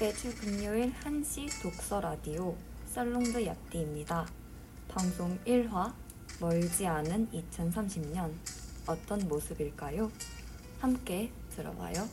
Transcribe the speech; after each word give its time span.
매주 0.00 0.34
금요일 0.34 0.94
1시 0.94 1.60
독서 1.62 2.00
라디오 2.00 2.56
살롱드 2.86 3.44
얍디입니다. 3.44 4.26
방송 4.88 5.38
1화 5.44 5.92
멀지 6.40 6.86
않은 6.86 7.28
2030년 7.30 8.32
어떤 8.86 9.28
모습일까요? 9.28 10.10
함께 10.78 11.30
들어봐요. 11.54 12.08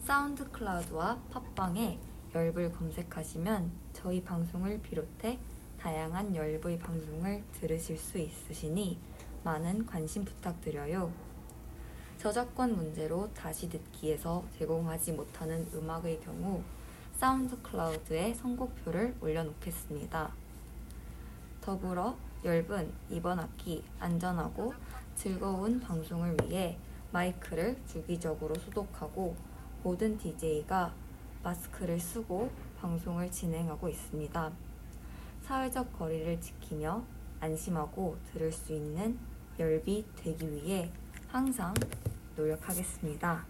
사운드 0.02 0.50
클라우드와 0.50 1.22
팟빵에 1.30 1.98
열불 2.34 2.72
검색하시면 2.72 3.72
저희 3.94 4.22
방송을 4.22 4.82
비롯해 4.82 5.38
다양한 5.80 6.36
열불 6.36 6.78
방송을 6.78 7.44
들으실 7.52 7.96
수 7.96 8.18
있으시니 8.18 8.98
많은 9.42 9.86
관심 9.86 10.26
부탁드려요. 10.26 11.27
저작권 12.18 12.74
문제로 12.74 13.32
다시 13.32 13.68
듣기에서 13.68 14.42
제공하지 14.58 15.12
못하는 15.12 15.64
음악의 15.72 16.18
경우 16.20 16.64
사운드 17.12 17.56
클라우드에 17.62 18.34
선곡표를 18.34 19.14
올려놓겠습니다. 19.20 20.32
더불어 21.60 22.16
열분 22.44 22.92
이번 23.08 23.38
학기 23.38 23.84
안전하고 24.00 24.74
즐거운 25.14 25.78
방송을 25.78 26.36
위해 26.42 26.76
마이크를 27.12 27.80
주기적으로 27.86 28.52
소독하고 28.56 29.36
모든 29.84 30.18
DJ가 30.18 30.92
마스크를 31.44 32.00
쓰고 32.00 32.50
방송을 32.80 33.30
진행하고 33.30 33.88
있습니다. 33.88 34.50
사회적 35.42 35.96
거리를 35.96 36.40
지키며 36.40 37.00
안심하고 37.38 38.16
들을 38.32 38.50
수 38.50 38.72
있는 38.72 39.16
열비 39.60 40.04
되기 40.16 40.50
위해 40.50 40.90
항상 41.28 41.74
노력하겠습니다. 42.38 43.44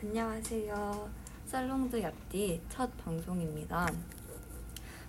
안녕하세요. 0.00 1.10
살롱드 1.46 2.00
얍디 2.00 2.60
첫 2.68 2.96
방송입니다. 2.98 3.90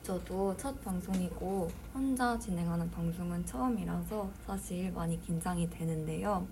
저도 0.02 0.58
첫 0.58 0.84
방송이고 0.84 1.70
혼자 1.94 2.40
진행하는 2.40 2.90
방송은 2.90 3.46
처음이라서 3.46 4.28
사실 4.48 4.92
많이 4.92 5.22
긴장이 5.22 5.70
되는데요. 5.70 6.48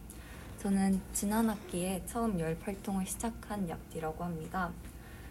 저는 0.59 1.01
지난 1.11 1.49
학기에 1.49 2.03
처음 2.05 2.39
열 2.39 2.55
활동을 2.61 3.07
시작한 3.07 3.67
얍디라고 3.67 4.19
합니다. 4.19 4.71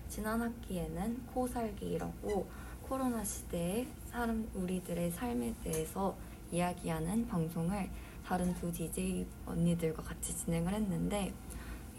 지난 0.08 0.42
학기에는 0.42 1.24
코살기라고 1.26 2.48
코로나 2.82 3.22
시대에 3.22 3.86
사람 4.10 4.48
우리들의 4.54 5.12
삶에 5.12 5.54
대해서 5.62 6.16
이야기하는 6.50 7.28
방송을 7.28 7.88
다른 8.26 8.52
두 8.54 8.72
DJ 8.72 9.24
언니들과 9.46 10.02
같이 10.02 10.36
진행을 10.36 10.72
했는데 10.72 11.32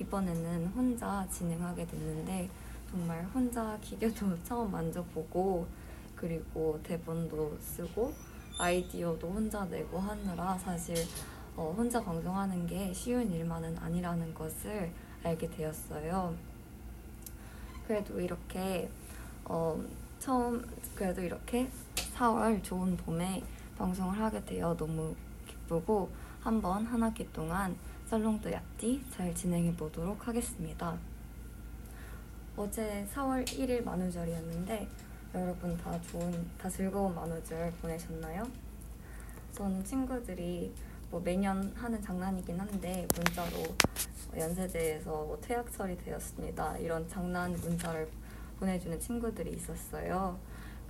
이번에는 0.01 0.67
혼자 0.67 1.25
진행하게 1.31 1.87
됐는데 1.87 2.49
정말 2.91 3.23
혼자 3.33 3.77
기계도 3.81 4.35
처음 4.43 4.71
만져보고 4.71 5.65
그리고 6.17 6.77
대본도 6.83 7.57
쓰고 7.61 8.13
아이디어도 8.59 9.29
혼자 9.29 9.63
내고 9.65 9.99
하느라 9.99 10.57
사실 10.57 10.97
어, 11.55 11.73
혼자 11.77 12.03
방송하는 12.03 12.67
게 12.67 12.93
쉬운 12.93 13.31
일만은 13.31 13.77
아니라는 13.77 14.33
것을 14.33 14.91
알게 15.23 15.49
되었어요. 15.49 16.35
그래도 17.87 18.19
이렇게 18.19 18.89
어, 19.45 19.81
처음 20.19 20.67
그래도 20.93 21.21
이렇게 21.21 21.69
4월 21.95 22.61
좋은 22.61 22.97
봄에 22.97 23.41
방송을 23.77 24.19
하게 24.19 24.43
되어 24.43 24.75
너무 24.75 25.15
기쁘고 25.67 26.09
한번 26.41 26.85
한 26.85 27.03
학기 27.03 27.31
동안 27.31 27.75
살롱도 28.05 28.49
얍디 28.49 29.01
잘 29.11 29.35
진행해 29.35 29.75
보도록 29.75 30.27
하겠습니다. 30.27 30.97
어제 32.55 33.05
4월 33.13 33.45
1일 33.45 33.83
만우절이었는데 33.83 34.87
여러분 35.35 35.77
다 35.77 36.01
좋은, 36.01 36.49
다 36.57 36.69
즐거운 36.69 37.13
만우절 37.13 37.71
보내셨나요? 37.81 38.47
저는 39.51 39.83
친구들이 39.83 40.73
뭐 41.11 41.19
매년 41.19 41.71
하는 41.75 42.01
장난이긴 42.01 42.59
한데 42.59 43.07
문자로 43.15 43.75
연세대에서 44.35 45.11
뭐 45.11 45.37
퇴학 45.41 45.71
처리되었습니다. 45.71 46.77
이런 46.79 47.07
장난 47.07 47.51
문자를 47.51 48.09
보내주는 48.59 48.99
친구들이 48.99 49.51
있었어요. 49.51 50.39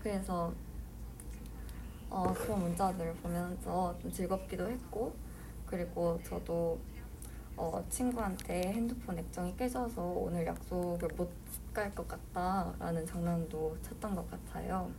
그래서 0.01 0.53
어, 2.09 2.33
그런 2.33 2.59
문자들을 2.61 3.13
보면서 3.15 3.97
좀 4.01 4.11
즐겁기도 4.11 4.69
했고 4.69 5.13
그리고 5.65 6.19
저도 6.23 6.79
어, 7.55 7.83
친구한테 7.89 8.71
핸드폰 8.71 9.17
액정이 9.17 9.57
깨져서 9.57 10.01
오늘 10.01 10.45
약속을 10.45 11.09
못 11.17 11.29
갈 11.73 11.93
것 11.93 12.07
같다라는 12.07 13.05
장난도 13.05 13.77
쳤던 13.83 14.15
것 14.15 14.31
같아요. 14.31 14.89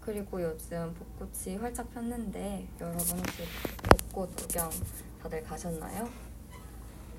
그리고 0.00 0.42
요즘 0.42 0.92
벚꽃이 0.94 1.56
활짝 1.58 1.88
폈는데 1.94 2.66
여러분 2.80 3.18
혹시 3.20 3.44
벚꽃 4.10 4.34
구경 4.34 4.68
다들 5.22 5.44
가셨나요? 5.44 6.08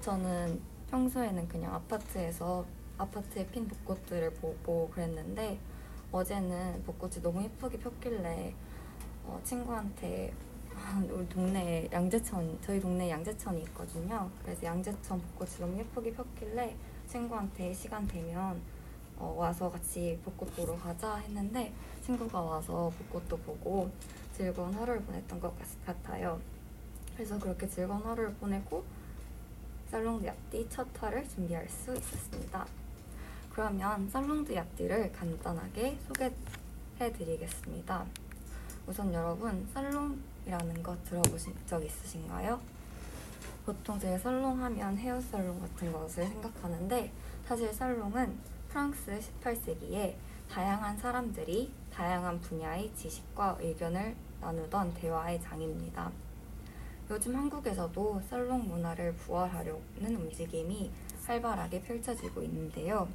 저는 0.01 0.59
평소에는 0.91 1.47
그냥 1.47 1.73
아파트에서 1.75 2.65
아파트에 2.97 3.47
핀 3.47 3.69
벚꽃들을 3.69 4.33
보고 4.33 4.89
그랬는데 4.89 5.57
어제는 6.11 6.83
벚꽃이 6.85 7.21
너무 7.21 7.41
예쁘게 7.41 7.79
폈길래 7.79 8.53
어, 9.25 9.39
친구한테 9.43 10.33
우리 11.09 11.27
동네에 11.29 11.89
양재천 11.91 12.59
저희 12.61 12.79
동네에 12.79 13.09
양재천이 13.09 13.61
있거든요. 13.63 14.29
그래서 14.43 14.63
양재천 14.63 15.21
벚꽃이 15.21 15.51
너무 15.59 15.77
예쁘게 15.79 16.13
폈길래 16.13 16.75
친구한테 17.07 17.73
시간 17.73 18.07
되면 18.07 18.61
어, 19.17 19.33
와서 19.37 19.71
같이 19.71 20.19
벚꽃 20.25 20.55
보러 20.55 20.75
가자 20.75 21.15
했는데 21.17 21.73
친구가 22.03 22.41
와서 22.41 22.91
벚꽃도 22.97 23.37
보고 23.37 23.89
즐거운 24.33 24.73
하루를 24.73 25.01
보냈던 25.01 25.39
것 25.39 25.53
같아요. 25.85 26.39
그래서 27.15 27.39
그렇게 27.39 27.67
즐거운 27.67 28.01
하루를 28.01 28.33
보내고 28.33 28.83
살롱드 29.89 30.25
얍디 30.25 30.67
첫 30.69 30.87
화를 30.99 31.27
준비할 31.29 31.69
수 31.69 31.95
있었습니다. 31.95 32.65
그러면 33.51 34.09
살롱드 34.09 34.53
얍디를 34.55 35.11
간단하게 35.13 35.97
소개해 36.07 37.13
드리겠습니다. 37.13 38.05
우선 38.85 39.13
여러분 39.13 39.65
살롱이라는 39.73 40.83
거 40.83 40.97
들어보신 41.05 41.55
적 41.65 41.81
있으신가요? 41.83 42.59
보통 43.65 43.97
제가 43.97 44.17
살롱 44.17 44.61
하면 44.61 44.97
헤어 44.97 45.21
살롱 45.21 45.57
같은 45.61 45.89
것을 45.93 46.27
생각하는데 46.27 47.09
사실 47.45 47.73
살롱은 47.73 48.37
프랑스 48.67 49.17
18세기에 49.41 50.15
다양한 50.49 50.97
사람들이 50.97 51.71
다양한 51.93 52.41
분야의 52.41 52.93
지식과 52.93 53.57
의견을 53.61 54.17
나누던 54.41 54.93
대화의 54.95 55.41
장입니다. 55.41 56.11
요즘 57.09 57.37
한국에서도 57.37 58.21
살롱 58.29 58.67
문화를 58.67 59.15
부활하려는 59.15 60.15
움직임이 60.17 60.91
활발하게 61.25 61.81
펼쳐지고 61.83 62.43
있는데요. 62.43 63.07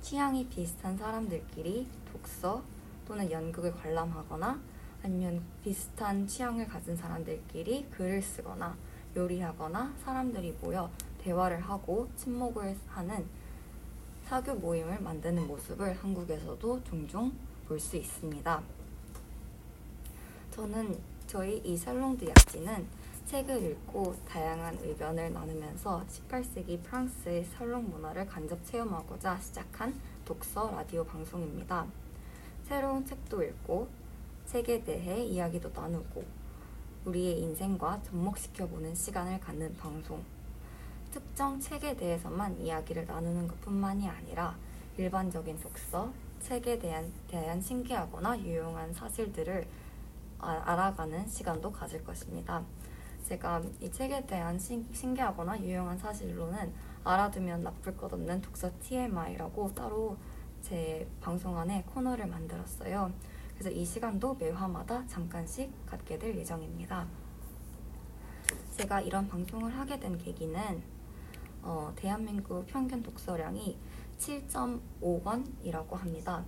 취향이 0.00 0.46
비슷한 0.48 0.96
사람들끼리 0.96 1.88
독서 2.12 2.62
또는 3.04 3.28
연극을 3.28 3.74
관람하거나 3.74 4.71
아니면 5.02 5.42
비슷한 5.62 6.26
취향을 6.26 6.66
가진 6.66 6.96
사람들끼리 6.96 7.88
글을 7.90 8.22
쓰거나 8.22 8.76
요리하거나 9.16 9.94
사람들이 10.04 10.56
모여 10.62 10.90
대화를 11.18 11.60
하고 11.60 12.08
침묵을 12.16 12.76
하는 12.88 13.26
사교 14.24 14.54
모임을 14.54 15.00
만드는 15.00 15.46
모습을 15.46 15.94
한국에서도 15.94 16.84
종종 16.84 17.32
볼 17.66 17.78
수 17.80 17.96
있습니다. 17.96 18.62
저는 20.50 20.98
저희 21.26 21.58
이 21.64 21.76
살롱드 21.76 22.26
약지는 22.28 22.86
책을 23.24 23.62
읽고 23.62 24.14
다양한 24.28 24.78
의견을 24.82 25.32
나누면서 25.32 26.04
18세기 26.06 26.82
프랑스의 26.82 27.44
살롱 27.44 27.88
문화를 27.90 28.26
간접 28.26 28.62
체험하고자 28.64 29.38
시작한 29.40 29.98
독서 30.24 30.70
라디오 30.70 31.04
방송입니다. 31.04 31.86
새로운 32.64 33.04
책도 33.06 33.42
읽고 33.42 33.88
책에 34.52 34.84
대해 34.84 35.24
이야기도 35.24 35.70
나누고 35.70 36.22
우리의 37.06 37.40
인생과 37.40 38.02
접목시켜보는 38.02 38.94
시간을 38.94 39.40
갖는 39.40 39.74
방송. 39.78 40.22
특정 41.10 41.58
책에 41.58 41.96
대해서만 41.96 42.60
이야기를 42.60 43.06
나누는 43.06 43.48
것 43.48 43.58
뿐만이 43.62 44.06
아니라 44.06 44.54
일반적인 44.98 45.58
독서, 45.58 46.12
책에 46.40 46.78
대한, 46.78 47.10
대한 47.28 47.62
신기하거나 47.62 48.40
유용한 48.40 48.92
사실들을 48.92 49.66
아, 50.40 50.62
알아가는 50.66 51.26
시간도 51.26 51.72
가질 51.72 52.04
것입니다. 52.04 52.62
제가 53.24 53.62
이 53.80 53.90
책에 53.90 54.26
대한 54.26 54.58
신, 54.58 54.86
신기하거나 54.92 55.62
유용한 55.62 55.96
사실로는 55.96 56.74
알아두면 57.04 57.62
나쁠 57.62 57.96
것 57.96 58.12
없는 58.12 58.42
독서 58.42 58.70
TMI라고 58.80 59.72
따로 59.72 60.18
제 60.60 61.08
방송 61.22 61.56
안에 61.56 61.84
코너를 61.86 62.26
만들었어요. 62.26 63.10
그래서 63.62 63.78
이 63.78 63.84
시간도 63.84 64.34
매화마다 64.40 65.06
잠깐씩 65.06 65.86
갖게 65.86 66.18
될 66.18 66.36
예정입니다. 66.36 67.06
제가 68.72 69.00
이런 69.02 69.28
방송을 69.28 69.78
하게 69.78 70.00
된 70.00 70.18
계기는 70.18 70.82
어, 71.62 71.92
대한민국 71.94 72.66
평균 72.66 73.04
독서량이 73.04 73.78
7.5권이라고 74.18 75.92
합니다. 75.92 76.44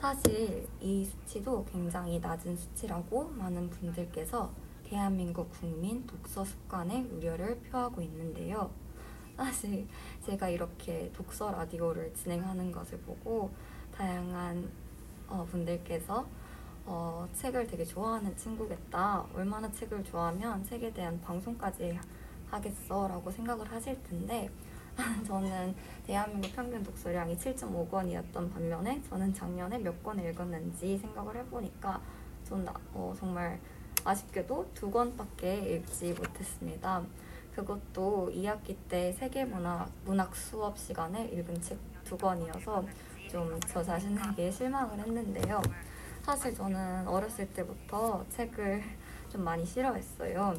사실 0.00 0.66
이 0.80 1.04
수치도 1.04 1.66
굉장히 1.66 2.18
낮은 2.20 2.56
수치라고 2.56 3.28
많은 3.28 3.68
분들께서 3.68 4.50
대한민국 4.82 5.50
국민 5.50 6.06
독서 6.06 6.42
습관에 6.42 7.02
우려를 7.02 7.60
표하고 7.64 8.00
있는데요. 8.00 8.70
사실 9.36 9.86
제가 10.24 10.48
이렇게 10.48 11.12
독서 11.12 11.50
라디오를 11.50 12.14
진행하는 12.14 12.72
것을 12.72 12.98
보고 13.00 13.50
다양한 13.94 14.83
어, 15.28 15.46
분들께서 15.50 16.26
어, 16.86 17.26
책을 17.34 17.66
되게 17.66 17.84
좋아하는 17.84 18.36
친구겠다. 18.36 19.24
얼마나 19.34 19.70
책을 19.70 20.04
좋아하면 20.04 20.62
책에 20.64 20.92
대한 20.92 21.20
방송까지 21.20 21.98
하겠어 22.50 23.08
라고 23.08 23.30
생각을 23.30 23.70
하실 23.70 24.00
텐데 24.04 24.50
저는 25.26 25.74
대한민국 26.06 26.54
평균 26.54 26.82
독서량이 26.82 27.36
7.5권이었던 27.36 28.52
반면에 28.52 29.02
저는 29.08 29.32
작년에 29.32 29.78
몇 29.78 30.02
권을 30.04 30.30
읽었는지 30.30 30.98
생각을 30.98 31.36
해보니까 31.36 32.00
전 32.44 32.66
어, 32.92 33.14
정말 33.18 33.58
아쉽게도 34.04 34.70
두 34.74 34.90
권밖에 34.90 35.76
읽지 35.76 36.12
못했습니다. 36.12 37.02
그것도 37.56 38.30
2학기 38.34 38.76
때 38.88 39.12
세계문학 39.12 39.90
문학 40.04 40.36
수업 40.36 40.78
시간에 40.78 41.26
읽은 41.28 41.60
책 41.62 41.94
두 42.04 42.16
권이어서 42.16 42.84
좀 43.34 43.58
저 43.66 43.82
자신에게 43.82 44.48
실망을 44.48 44.96
했는데요. 44.96 45.60
사실 46.22 46.54
저는 46.54 47.08
어렸을 47.08 47.48
때부터 47.48 48.24
책을 48.30 48.80
좀 49.28 49.42
많이 49.42 49.66
싫어했어요. 49.66 50.54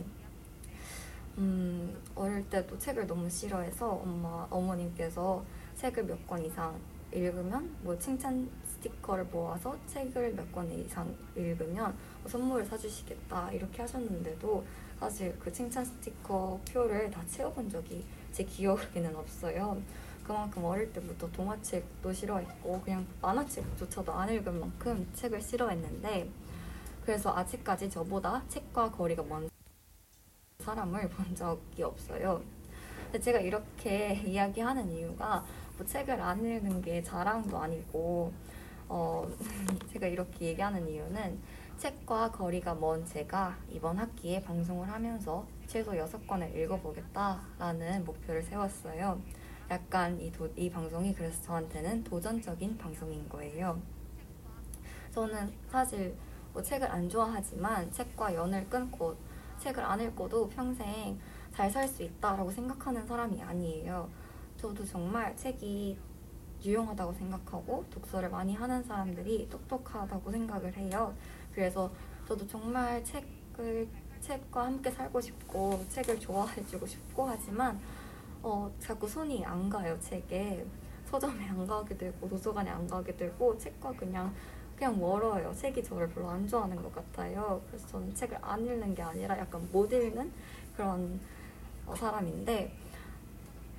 음, 1.38 1.96
어릴 2.16 2.50
때도 2.50 2.78
책을 2.78 3.08
너무 3.08 3.30
싫어해서 3.30 3.88
엄마, 3.90 4.46
어머님께서 4.50 5.42
책을 5.78 6.04
몇 6.04 6.28
권 6.28 6.44
이상 6.44 6.78
읽으면 7.14 7.74
뭐 7.82 7.98
칭찬 7.98 8.50
스티커를 8.66 9.24
모아서 9.32 9.78
책을 9.88 10.34
몇 10.34 10.52
권 10.52 10.70
이상 10.74 11.16
읽으면 11.38 11.96
뭐 12.22 12.30
선물을 12.30 12.66
사주시겠다 12.66 13.54
이렇게 13.54 13.84
하셨는데도 13.84 14.66
사실 15.00 15.34
그 15.40 15.50
칭찬 15.52 15.86
스티커 15.86 16.60
표를 16.70 17.10
다 17.10 17.22
채워본 17.28 17.70
적이 17.70 18.04
제 18.34 18.44
기억에는 18.44 19.16
없어요. 19.16 19.82
그만큼 20.26 20.66
어릴 20.66 20.92
때부터 20.92 21.32
동화책도 21.32 22.12
싫어했고 22.12 22.82
그냥 22.82 23.06
만화책조차도 23.22 24.12
안 24.12 24.30
읽을 24.30 24.52
만큼 24.54 25.08
책을 25.14 25.40
싫어했는데 25.40 26.30
그래서 27.04 27.36
아직까지 27.36 27.90
저보다 27.90 28.44
책과 28.48 28.92
거리가 28.92 29.22
먼 29.24 29.48
사람을 30.60 31.10
본 31.10 31.36
적이 31.36 31.84
없어요. 31.84 32.42
제가 33.22 33.40
이렇게 33.40 34.16
이야기하는 34.26 34.92
이유가 34.92 35.46
뭐 35.78 35.86
책을 35.86 36.20
안 36.20 36.44
읽는 36.44 36.82
게 36.82 37.04
자랑도 37.04 37.58
아니고 37.58 38.34
어, 38.90 39.28
제가 39.94 40.08
이렇게 40.08 40.48
얘기하는 40.48 40.88
이유는 40.88 41.40
책과 41.78 42.32
거리가 42.32 42.74
먼 42.74 43.06
제가 43.06 43.58
이번 43.70 44.00
학기에 44.00 44.42
방송을 44.42 44.90
하면서 44.90 45.46
최소 45.68 45.92
6권을 45.92 46.56
읽어보겠다라는 46.56 48.06
목표를 48.06 48.42
세웠어요. 48.42 49.22
약간 49.70 50.20
이, 50.20 50.32
도, 50.32 50.48
이 50.56 50.70
방송이 50.70 51.14
그래서 51.14 51.42
저한테는 51.44 52.04
도전적인 52.04 52.78
방송인 52.78 53.28
거예요. 53.28 53.80
저는 55.12 55.52
사실 55.70 56.16
뭐 56.54 56.62
책을 56.62 56.90
안 56.90 57.10
좋아하지만 57.10 57.92
책과 57.92 58.34
연을 58.36 58.70
끊고 58.70 59.16
책을 59.60 59.84
안 59.84 60.02
읽고도 60.02 60.50
평생 60.50 61.18
잘 61.54 61.72
살 61.72 61.88
수 61.88 62.04
있다라고 62.04 62.52
생각하는 62.52 63.08
사람이 63.08 63.42
아니에요. 63.42 64.10
저도 64.58 64.84
정말 64.86 65.36
책이 65.38 65.98
유용하다고 66.64 67.14
생각하고 67.14 67.86
독서를 67.90 68.30
많이 68.30 68.54
하는 68.56 68.84
사람들이 68.84 69.48
똑똑하다고 69.50 70.32
생각을 70.32 70.76
해요. 70.76 71.16
그래서 71.54 71.92
저도 72.28 72.46
정말 72.48 73.04
책을 73.04 73.88
책과 74.20 74.66
함께 74.66 74.92
살고 74.92 75.22
싶고 75.22 75.86
책을 75.90 76.20
좋아해주고 76.20 76.86
싶고 76.86 77.28
하지만 77.28 77.80
어, 78.48 78.72
자꾸 78.80 79.08
손이 79.08 79.44
안 79.44 79.68
가요 79.68 80.00
책에 80.00 80.64
서점에 81.06 81.50
안 81.50 81.66
가게 81.66 81.98
되고 81.98 82.30
도서관에 82.30 82.70
안 82.70 82.88
가게 82.88 83.16
되고 83.16 83.58
책과 83.58 83.92
그냥 83.94 84.32
그냥 84.76 85.00
멀어요. 85.00 85.52
책이 85.56 85.84
저를 85.84 86.08
별로 86.10 86.30
안 86.30 86.48
좋아하는 86.48 86.76
것 86.76 86.94
같아요. 86.94 87.60
그래서 87.68 87.88
저는 87.88 88.14
책을 88.14 88.38
안 88.42 88.64
읽는 88.64 88.94
게 88.94 89.02
아니라 89.02 89.36
약간 89.40 89.68
못 89.72 89.92
읽는 89.92 90.32
그런 90.76 91.20
어, 91.88 91.96
사람인데 91.96 92.72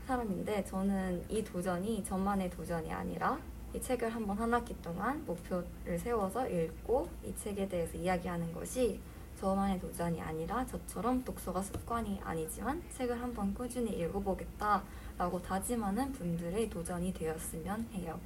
사람인데 0.04 0.64
저는 0.64 1.24
이 1.28 1.44
도전이 1.44 2.02
저만의 2.02 2.50
도전이 2.50 2.92
아니라 2.92 3.38
이 3.72 3.80
책을 3.80 4.10
한번 4.10 4.36
한 4.36 4.52
학기 4.52 4.74
동안 4.82 5.24
목표를 5.26 5.96
세워서 5.96 6.48
읽고 6.48 7.08
이 7.24 7.32
책에 7.36 7.68
대해서 7.68 7.96
이야기하는 7.96 8.52
것이 8.52 9.00
저만의 9.40 9.80
도전이 9.80 10.20
아니라 10.20 10.64
저처럼 10.66 11.22
독서가 11.24 11.62
습관이 11.62 12.20
아니지만 12.24 12.82
책을 12.96 13.20
한번 13.20 13.52
꾸준히 13.54 13.98
읽어보겠다 13.98 14.82
라고 15.18 15.40
다짐하는 15.40 16.12
분들의 16.12 16.70
도전이 16.70 17.12
되었으면 17.12 17.88
해요. 17.92 18.18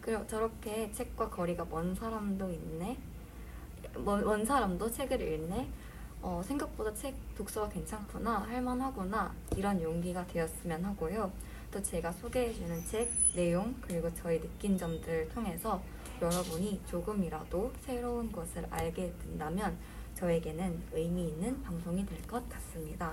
그리고 0.00 0.26
저렇게 0.26 0.90
책과 0.90 1.30
거리가 1.30 1.66
먼 1.66 1.94
사람도 1.94 2.50
있네. 2.50 2.98
먼, 3.98 4.24
먼 4.24 4.44
사람도 4.44 4.90
책을 4.90 5.20
읽네. 5.20 5.68
어, 6.22 6.40
생각보다 6.44 6.94
책 6.94 7.16
독서가 7.36 7.68
괜찮구나, 7.68 8.42
할만하구나, 8.42 9.34
이런 9.56 9.82
용기가 9.82 10.24
되었으면 10.26 10.84
하고요. 10.84 11.32
또 11.72 11.82
제가 11.82 12.12
소개해주는 12.12 12.84
책 12.86 13.10
내용, 13.34 13.74
그리고 13.80 14.12
저희 14.14 14.40
느낀 14.40 14.78
점들을 14.78 15.30
통해서 15.30 15.82
여러분이 16.20 16.80
조금이라도 16.86 17.72
새로운 17.80 18.30
것을 18.30 18.64
알게 18.70 19.12
된다면 19.20 19.76
저에게는 20.22 20.80
의미 20.92 21.28
있는 21.30 21.60
방송이 21.62 22.06
될 22.06 22.22
것 22.28 22.48
같습니다. 22.48 23.12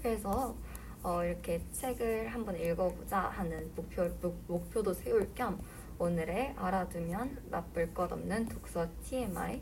그래서 0.00 0.56
어, 1.02 1.22
이렇게 1.22 1.62
책을 1.72 2.28
한번 2.28 2.58
읽어보자 2.58 3.18
하는 3.18 3.70
목표, 3.76 4.08
목표도 4.46 4.94
세울 4.94 5.34
겸 5.34 5.60
오늘의 5.98 6.54
알아두면 6.56 7.42
나쁠 7.50 7.92
것 7.92 8.10
없는 8.10 8.48
독서 8.48 8.88
TMI 9.04 9.60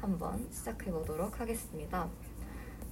한번 0.00 0.48
시작해 0.50 0.90
보도록 0.90 1.38
하겠습니다. 1.38 2.08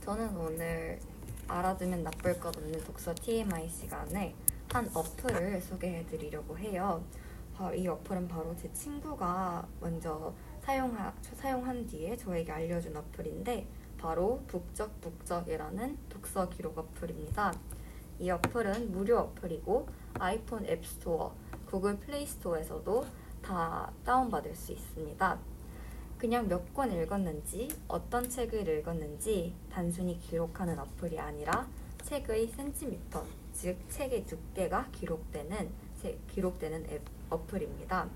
저는 0.05 0.37
오늘 0.37 1.01
알아두면 1.49 2.03
나쁠 2.03 2.39
것 2.39 2.55
없는 2.55 2.85
독서 2.85 3.15
TMI 3.15 3.67
시간에 3.71 4.35
한 4.71 4.91
어플을 4.93 5.63
소개해 5.63 6.05
드리려고 6.05 6.59
해요. 6.59 7.03
이 7.75 7.87
어플은 7.87 8.29
바로 8.29 8.55
제 8.57 8.71
친구가 8.73 9.67
먼저 9.81 10.35
사용하, 10.63 11.13
사용한 11.37 11.87
뒤에 11.89 12.17
저에게 12.17 12.53
알려준 12.53 12.97
어플인데 12.97 13.67
바로 13.99 14.43
북적북적이라는 14.47 15.99
독서 16.09 16.49
기록 16.49 16.79
어플입니다. 16.79 17.53
이 18.21 18.31
어플은 18.31 18.93
무료 18.93 19.19
어플이고 19.19 19.89
아이폰 20.15 20.65
앱스토어, 20.67 21.35
구글 21.67 21.99
플레이스토어에서도 21.99 23.05
다 23.43 23.93
다운받을 24.05 24.55
수 24.55 24.73
있습니다. 24.73 25.39
그냥 26.17 26.47
몇 26.47 26.73
권 26.73 26.93
읽었는지, 26.93 27.69
어떤 27.89 28.29
책을 28.31 28.69
읽었는지 28.69 29.53
단순히 29.69 30.21
기록하는 30.21 30.79
어플이 30.79 31.19
아니라 31.19 31.67
책의 32.05 32.47
센티미터, 32.49 33.25
즉 33.53 33.77
책의 33.89 34.27
두께가 34.27 34.87
기록되는 34.93 35.71
기록되는 36.31 36.87
앱 36.91 37.03
어플입니다. 37.31 38.09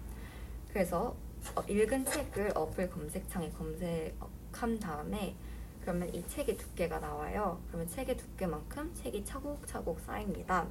그래서 0.69 1.09
어, 1.09 1.26
읽은 1.69 2.05
책을 2.05 2.53
어플 2.55 2.91
검색창에 2.91 3.51
검색한 3.51 4.79
다음에 4.81 5.35
그러면 5.81 6.13
이 6.15 6.27
책의 6.27 6.57
두께가 6.57 6.99
나와요. 6.99 7.61
그러면 7.69 7.87
책의 7.89 8.17
두께만큼 8.17 8.93
책이 8.95 9.25
차곡차곡 9.25 10.01
쌓입니다. 10.01 10.67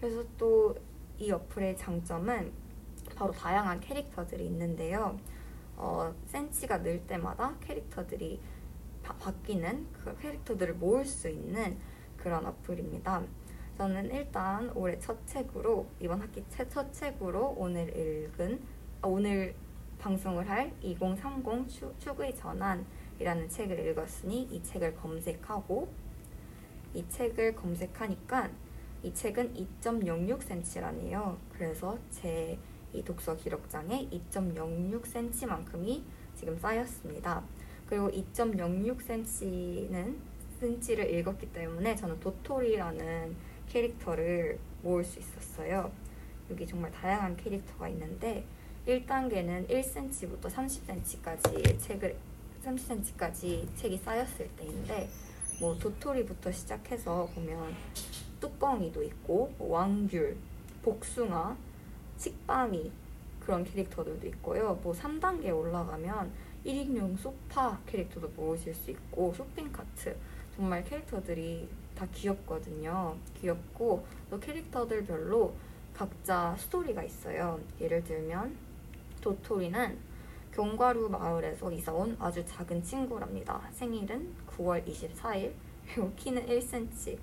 그래서 0.00 0.24
또 0.36 0.74
이 1.22 1.30
어플의 1.30 1.76
장점은 1.76 2.52
바로 3.14 3.30
다양한 3.32 3.78
캐릭터들이 3.78 4.44
있는데요. 4.46 5.18
어, 5.76 6.12
센치가 6.26 6.82
늘 6.82 7.06
때마다 7.06 7.54
캐릭터들이 7.60 8.40
바, 9.04 9.14
바뀌는 9.14 9.86
그 9.92 10.18
캐릭터들을 10.18 10.74
모을 10.74 11.04
수 11.04 11.28
있는 11.28 11.78
그런 12.16 12.44
어플입니다. 12.44 13.22
저는 13.78 14.10
일단 14.12 14.70
올해 14.74 14.98
첫 14.98 15.24
책으로 15.26 15.86
이번 16.00 16.20
학기 16.20 16.44
첫 16.48 16.92
책으로 16.92 17.54
오늘 17.56 17.96
읽은 17.96 18.60
아, 19.02 19.06
오늘 19.06 19.54
방송을 20.02 20.48
할 20.48 20.72
2030 20.82 21.68
추, 21.68 21.94
추구의 21.98 22.34
전환이라는 22.36 23.48
책을 23.48 23.86
읽었으니 23.86 24.48
이 24.50 24.62
책을 24.62 24.96
검색하고 24.96 25.88
이 26.94 27.04
책을 27.08 27.54
검색하니까 27.54 28.50
이 29.02 29.14
책은 29.14 29.54
2.06cm라네요. 29.54 31.36
그래서 31.52 31.98
제 32.10 32.58
이 32.94 33.02
독서 33.02 33.36
기록장에 33.36 34.08
2.06cm만큼이 34.10 36.02
지금 36.36 36.56
쌓였습니다. 36.58 37.42
그리고 37.88 38.10
2.06cm는 38.10 40.16
센치를 40.60 41.10
읽었기 41.14 41.50
때문에 41.52 41.96
저는 41.96 42.20
도토리라는 42.20 43.34
캐릭터를 43.68 44.58
모을 44.82 45.02
수 45.04 45.18
있었어요. 45.18 45.90
여기 46.50 46.66
정말 46.66 46.92
다양한 46.92 47.36
캐릭터가 47.36 47.88
있는데 47.88 48.44
1단계는 48.86 49.68
1cm부터 49.68 50.46
30cm까지 50.50 51.78
책을 51.80 52.16
30cm까지 52.64 53.66
책이 53.76 53.98
쌓였을 53.98 54.48
때인데 54.56 55.08
뭐 55.60 55.78
도토리부터 55.78 56.50
시작해서 56.50 57.28
보면 57.34 57.74
뚜껑이도 58.40 59.02
있고 59.04 59.52
뭐 59.56 59.78
왕귤, 59.78 60.36
복숭아, 60.82 61.56
식빵이 62.18 62.90
그런 63.38 63.62
캐릭터들도 63.64 64.26
있고요. 64.28 64.78
뭐 64.82 64.92
3단계 64.92 65.56
올라가면 65.56 66.32
1인용 66.66 67.16
소파 67.18 67.78
캐릭터도 67.86 68.30
모으실 68.36 68.74
수 68.74 68.90
있고 68.90 69.32
쇼핑 69.34 69.70
카트 69.70 70.16
정말 70.56 70.84
캐릭터들이 70.84 71.68
다 71.94 72.06
귀엽거든요. 72.12 73.16
귀엽고 73.40 74.04
또 74.30 74.40
캐릭터들별로 74.40 75.54
각자 75.94 76.56
스토리가 76.58 77.04
있어요. 77.04 77.60
예를 77.80 78.02
들면 78.02 78.71
도토리는 79.22 79.98
경과루 80.54 81.08
마을에서 81.08 81.72
이사온 81.72 82.14
아주 82.20 82.44
작은 82.44 82.82
친구랍니다. 82.82 83.62
생일은 83.72 84.34
9월 84.46 84.86
24일, 84.86 85.52
그리고 85.86 86.12
키는 86.16 86.46
1cm. 86.46 87.16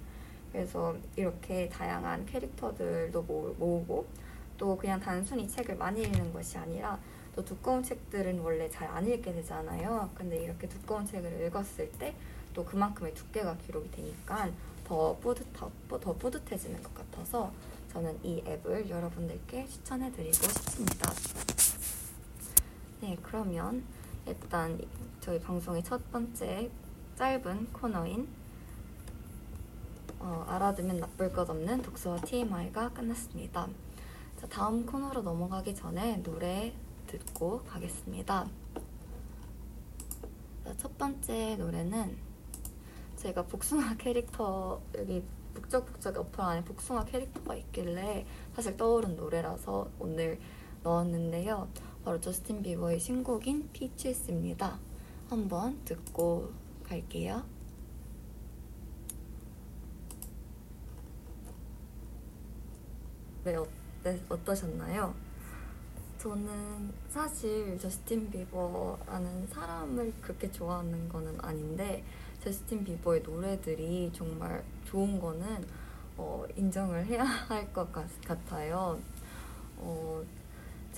그래서 0.51 0.95
이렇게 1.15 1.69
다양한 1.69 2.25
캐릭터들도 2.25 3.21
모으고 3.21 4.07
또 4.57 4.75
그냥 4.75 4.99
단순히 4.99 5.47
책을 5.47 5.75
많이 5.75 6.01
읽는 6.01 6.33
것이 6.33 6.57
아니라 6.57 6.97
또 7.35 7.45
두꺼운 7.45 7.83
책들은 7.83 8.39
원래 8.39 8.67
잘 8.67 8.87
안 8.87 9.07
읽게 9.07 9.31
되잖아요. 9.31 10.09
근데 10.15 10.43
이렇게 10.43 10.67
두꺼운 10.67 11.05
책을 11.05 11.45
읽었을 11.45 11.91
때 11.99 12.15
또 12.53 12.65
그만큼의 12.65 13.13
두께가 13.13 13.57
기록이 13.57 13.89
되니까 13.91 14.49
더 14.83 15.15
뿌듯하, 15.21 15.69
더 15.87 16.13
뿌듯해지는 16.13 16.81
것 16.81 16.93
같아서 16.93 17.51
저는 17.91 18.19
이 18.23 18.43
앱을 18.45 18.89
여러분들께 18.89 19.67
추천해드리고 19.67 20.33
싶습니다. 20.33 21.09
네, 23.01 23.17
그러면 23.23 23.85
일단 24.25 24.77
저희 25.21 25.39
방송의 25.39 25.81
첫 25.83 26.11
번째 26.11 26.69
짧은 27.15 27.71
코너인 27.71 28.27
어, 30.19 30.45
알아두면 30.49 30.97
나쁠 30.97 31.31
것 31.31 31.49
없는 31.49 31.81
독서와 31.81 32.19
TMI가 32.19 32.89
끝났습니다. 32.89 33.69
자, 34.35 34.47
다음 34.49 34.85
코너로 34.85 35.21
넘어가기 35.21 35.73
전에 35.75 36.17
노래 36.23 36.73
듣고 37.07 37.63
가겠습니다. 37.63 38.49
자, 40.65 40.73
첫 40.77 40.97
번째 40.97 41.55
노래는 41.55 42.17
제가 43.15 43.43
복숭아 43.43 43.95
캐릭터 43.95 44.81
여기 44.97 45.23
북적북적 45.53 46.17
어플 46.17 46.41
안에 46.41 46.65
복숭아 46.65 47.05
캐릭터가 47.05 47.55
있길래 47.55 48.25
사실 48.53 48.75
떠오른 48.75 49.15
노래라서 49.15 49.89
오늘 49.99 50.37
넣었는데요. 50.83 51.69
바로 52.03 52.19
저스틴 52.19 52.63
비버의 52.63 52.99
신곡인 52.99 53.69
피치스입니다. 53.73 54.79
한번 55.29 55.79
듣고 55.85 56.51
갈게요. 56.83 57.43
네, 63.43 63.55
어때, 63.55 64.19
어떠셨나요? 64.29 65.13
저는 66.17 66.91
사실 67.07 67.77
저스틴 67.79 68.29
비버라는 68.29 69.47
사람을 69.47 70.13
그렇게 70.21 70.51
좋아하는 70.51 71.07
거는 71.07 71.37
아닌데 71.41 72.03
저스틴 72.43 72.83
비버의 72.83 73.21
노래들이 73.21 74.11
정말 74.13 74.63
좋은 74.85 75.19
거는 75.19 75.65
어, 76.17 76.45
인정을 76.57 77.05
해야 77.05 77.23
할 77.47 77.71
것 77.71 77.89
같아요. 78.25 78.99
어, 79.77 80.21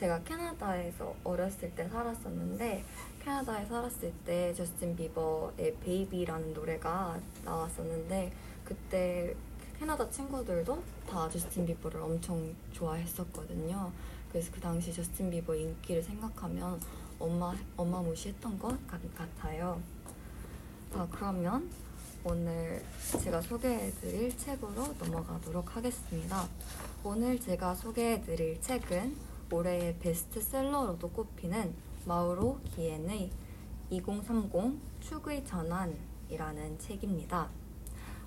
제가 0.01 0.23
캐나다에서 0.23 1.15
어렸을 1.23 1.75
때 1.75 1.87
살았었는데 1.87 2.83
캐나다에 3.23 3.67
살았을 3.67 4.11
때 4.25 4.51
저스틴 4.55 4.95
비버의 4.95 5.77
Baby라는 5.79 6.55
노래가 6.55 7.19
나왔었는데 7.45 8.33
그때 8.65 9.35
캐나다 9.77 10.09
친구들도 10.09 10.81
다 11.07 11.29
저스틴 11.29 11.67
비버를 11.67 12.01
엄청 12.01 12.51
좋아했었거든요. 12.71 13.91
그래서 14.31 14.51
그 14.51 14.59
당시 14.59 14.91
저스틴 14.91 15.29
비버 15.29 15.53
인기를 15.53 16.01
생각하면 16.01 16.81
엄마 17.19 17.53
어마무시했던 17.77 18.57
것 18.57 18.75
같아요. 18.87 19.79
자 20.91 21.07
그러면 21.11 21.69
오늘 22.23 22.83
제가 23.23 23.39
소개해드릴 23.39 24.35
책으로 24.35 24.95
넘어가도록 24.97 25.75
하겠습니다. 25.75 26.47
오늘 27.03 27.39
제가 27.39 27.75
소개해드릴 27.75 28.59
책은 28.61 29.30
올해의 29.51 29.97
베스트셀러로도 29.99 31.09
꼽히는 31.09 31.75
마우로 32.05 32.59
기엔의 32.63 33.29
2030 33.89 34.79
축의 35.01 35.43
전환이라는 35.45 36.79
책입니다. 36.79 37.49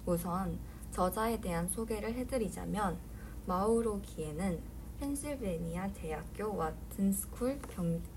우선 0.05 0.59
저자에 0.91 1.41
대한 1.41 1.67
소개를 1.69 2.15
해드리자면 2.15 2.99
마우로 3.47 4.03
기엔은 4.03 4.61
펜실베니아 5.01 5.93
대학교 5.95 6.55
와튼스쿨 6.55 7.59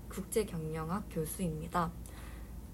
국제경영학 0.08 1.06
교수입니다. 1.10 1.90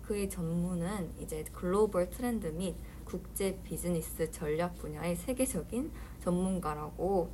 그의 0.02 0.28
전문은 0.28 1.14
이제 1.20 1.44
글로벌 1.52 2.10
트렌드 2.10 2.48
및 2.48 2.76
국제 3.04 3.58
비즈니스 3.62 4.30
전략 4.30 4.76
분야의 4.76 5.16
세계적인 5.16 5.90
전문가라고 6.20 7.30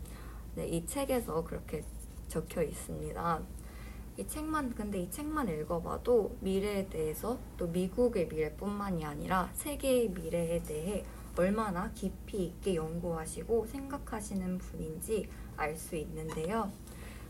네, 0.54 0.68
이 0.68 0.86
책에서 0.86 1.42
그렇게 1.42 1.82
적혀 2.30 2.62
있습니다. 2.62 3.42
이 4.16 4.26
책만 4.26 4.74
근데 4.74 5.00
이 5.02 5.10
책만 5.10 5.48
읽어봐도 5.48 6.36
미래에 6.40 6.88
대해서 6.88 7.38
또 7.56 7.66
미국의 7.66 8.28
미래뿐만이 8.28 9.04
아니라 9.04 9.50
세계의 9.54 10.10
미래에 10.10 10.62
대해 10.62 11.04
얼마나 11.36 11.90
깊이 11.92 12.46
있게 12.46 12.74
연구하시고 12.74 13.66
생각하시는 13.66 14.58
분인지 14.58 15.28
알 15.56 15.76
수 15.76 15.96
있는데요. 15.96 16.70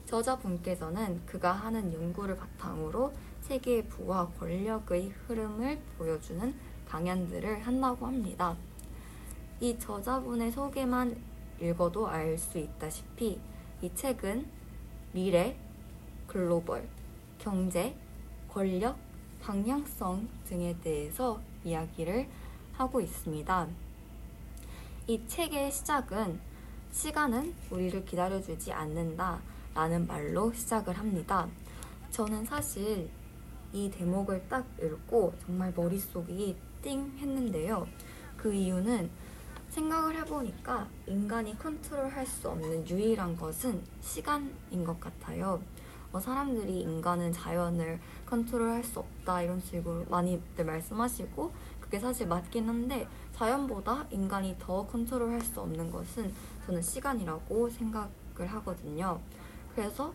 저자분께서는 0.07 1.25
그가 1.26 1.52
하는 1.52 1.92
연구를 1.92 2.37
바탕으로 2.37 3.12
세계의 3.42 3.88
부와 3.88 4.28
권력의 4.38 5.11
흐름을 5.26 5.80
보여주는 5.99 6.54
강연들을 6.88 7.64
한다고 7.66 8.07
합니다. 8.07 8.57
이 9.61 9.78
저자분의 9.78 10.50
소개만 10.50 11.16
읽어도 11.61 12.09
알 12.09 12.37
수 12.38 12.59
있다시피 12.59 13.40
이 13.83 13.95
책은 13.95 14.60
미래, 15.12 15.57
글로벌, 16.29 16.88
경제, 17.38 17.97
권력, 18.49 18.97
방향성 19.40 20.29
등에 20.45 20.76
대해서 20.83 21.40
이야기를 21.64 22.29
하고 22.73 23.00
있습니다. 23.00 23.67
이 25.09 25.26
책의 25.26 25.73
시작은 25.73 26.38
시간은 26.93 27.55
우리를 27.71 28.05
기다려주지 28.05 28.73
않는다 28.73 29.40
라는 29.75 30.07
말로 30.07 30.52
시작을 30.52 30.97
합니다. 30.97 31.49
저는 32.11 32.45
사실 32.45 33.09
이 33.73 33.90
대목을 33.90 34.47
딱 34.49 34.67
읽고 34.81 35.35
정말 35.45 35.73
머릿속이 35.75 36.57
띵 36.83 37.17
했는데요. 37.19 37.87
그 38.37 38.52
이유는 38.52 39.11
생각을 39.71 40.17
해보니까 40.17 40.89
인간이 41.07 41.57
컨트롤할 41.59 42.27
수 42.27 42.49
없는 42.49 42.89
유일한 42.89 43.37
것은 43.37 43.83
시간인 44.00 44.85
것 44.85 44.99
같아요. 45.00 45.61
어, 46.12 46.19
사람들이 46.19 46.81
인간은 46.81 47.33
자연을 47.33 48.00
컨트롤할 48.27 48.83
수 48.83 48.99
없다 48.99 49.43
이런 49.43 49.61
식으로 49.61 50.05
많이들 50.11 50.65
말씀하시고 50.65 51.53
그게 51.81 52.00
사실 52.00 52.27
맞긴 52.27 52.69
한데 52.69 53.07
자연보다 53.37 54.07
인간이 54.11 54.57
더 54.59 54.87
컨트롤할 54.89 55.41
수 55.41 55.61
없는 55.61 55.91
것은 55.91 56.35
저는 56.67 56.83
시간이라고 56.83 57.71
생각을 57.71 58.47
하거든요. 58.47 59.21
그래서 59.75 60.12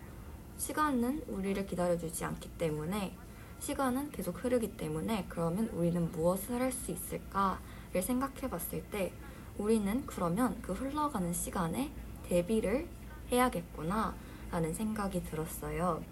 시간은 0.57 1.23
우리를 1.29 1.65
기다려주지 1.65 2.25
않기 2.25 2.49
때문에 2.57 3.15
시간은 3.59 4.11
계속 4.11 4.43
흐르기 4.43 4.75
때문에 4.75 5.25
그러면 5.29 5.69
우리는 5.69 6.11
무엇을 6.11 6.61
할 6.61 6.71
수 6.73 6.91
있을까를 6.91 8.01
생각해 8.01 8.49
봤을 8.49 8.83
때 8.91 9.13
우리는 9.57 10.05
그러면 10.05 10.61
그 10.61 10.73
흘러가는 10.73 11.31
시간에 11.31 11.91
대비를 12.27 12.87
해야겠구나 13.31 14.13
라는 14.51 14.73
생각이 14.73 15.23
들었어요. 15.23 16.03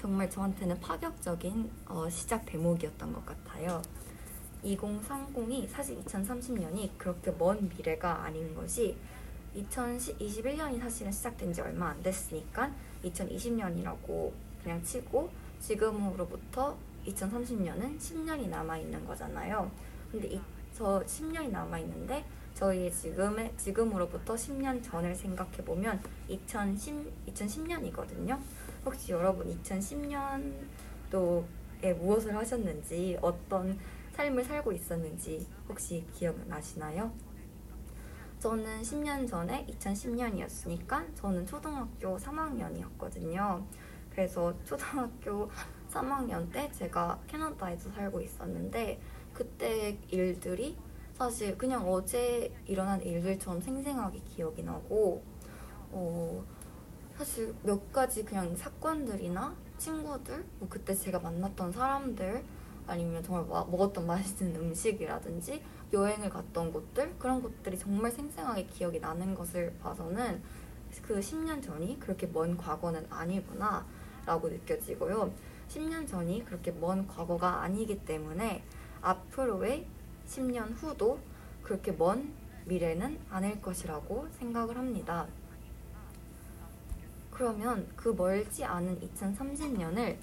정말 0.00 0.30
저한테는 0.30 0.80
파격적인 0.80 1.70
어, 1.86 2.08
시작 2.08 2.46
대목이었던 2.46 3.12
것 3.12 3.26
같아요. 3.26 3.82
2030이 4.64 5.68
사실 5.68 6.02
2030년이 6.04 6.90
그렇게 6.96 7.30
먼 7.32 7.68
미래가 7.68 8.24
아닌 8.24 8.54
것이 8.54 8.96
2021년이 9.56 10.80
사실은 10.80 11.12
시작된 11.12 11.52
지 11.52 11.60
얼마 11.60 11.90
안 11.90 12.02
됐으니까 12.02 12.70
2020년이라고 13.04 14.32
그냥 14.62 14.82
치고 14.82 15.30
지금으로부터 15.60 16.76
2030년은 17.06 17.98
10년이 17.98 18.48
남아 18.48 18.78
있는 18.78 19.04
거잖아요. 19.06 19.70
근데 20.10 20.28
이, 20.28 20.40
저 20.72 21.02
10년이 21.06 21.50
남아 21.50 21.78
있는데 21.80 22.24
저희 22.56 22.90
지금의 22.90 23.52
지금으로부터 23.58 24.34
10년 24.34 24.82
전을 24.82 25.14
생각해 25.14 25.58
보면 25.58 26.00
2010 26.26 27.26
2010년이거든요. 27.26 28.40
혹시 28.82 29.12
여러분 29.12 29.46
2010년도에 29.62 31.94
무엇을 31.98 32.34
하셨는지 32.34 33.18
어떤 33.20 33.78
삶을 34.12 34.42
살고 34.42 34.72
있었는지 34.72 35.46
혹시 35.68 36.06
기억나시나요? 36.14 37.12
저는 38.38 38.80
10년 38.80 39.28
전에 39.28 39.66
2010년이었으니까 39.66 41.14
저는 41.14 41.44
초등학교 41.44 42.16
3학년이었거든요. 42.16 43.66
그래서 44.08 44.54
초등학교 44.64 45.50
3학년 45.90 46.50
때 46.50 46.72
제가 46.72 47.20
캐나다에서 47.26 47.90
살고 47.90 48.22
있었는데 48.22 48.98
그때 49.34 49.98
일들이 50.08 50.78
사실 51.16 51.56
그냥 51.56 51.88
어제 51.88 52.52
일어난 52.66 53.00
일들처럼 53.00 53.62
생생하게 53.62 54.20
기억이 54.20 54.62
나고 54.62 55.22
어 55.90 56.44
사실 57.16 57.54
몇 57.62 57.90
가지 57.90 58.22
그냥 58.22 58.54
사건들이나 58.54 59.56
친구들 59.78 60.44
뭐 60.58 60.68
그때 60.68 60.94
제가 60.94 61.18
만났던 61.20 61.72
사람들 61.72 62.44
아니면 62.86 63.22
정말 63.22 63.46
마, 63.46 63.64
먹었던 63.64 64.04
맛있는 64.06 64.56
음식이라든지 64.56 65.62
여행을 65.90 66.28
갔던 66.28 66.70
곳들 66.70 67.18
그런 67.18 67.40
곳들이 67.40 67.78
정말 67.78 68.12
생생하게 68.12 68.66
기억이 68.66 69.00
나는 69.00 69.34
것을 69.34 69.74
봐서는 69.80 70.42
그 71.02 71.18
10년 71.18 71.62
전이 71.62 71.98
그렇게 71.98 72.26
먼 72.26 72.58
과거는 72.58 73.06
아니구나 73.08 73.86
라고 74.26 74.50
느껴지고요. 74.50 75.32
10년 75.68 76.06
전이 76.06 76.44
그렇게 76.44 76.72
먼 76.72 77.06
과거가 77.06 77.62
아니기 77.62 78.04
때문에 78.04 78.62
앞으로의 79.00 79.86
10년 80.26 80.74
후도 80.76 81.18
그렇게 81.62 81.92
먼 81.92 82.32
미래는 82.66 83.18
아닐 83.30 83.60
것이라고 83.60 84.28
생각을 84.38 84.76
합니다. 84.76 85.26
그러면 87.30 87.86
그 87.96 88.08
멀지 88.08 88.64
않은 88.64 89.00
2030년을 89.00 90.16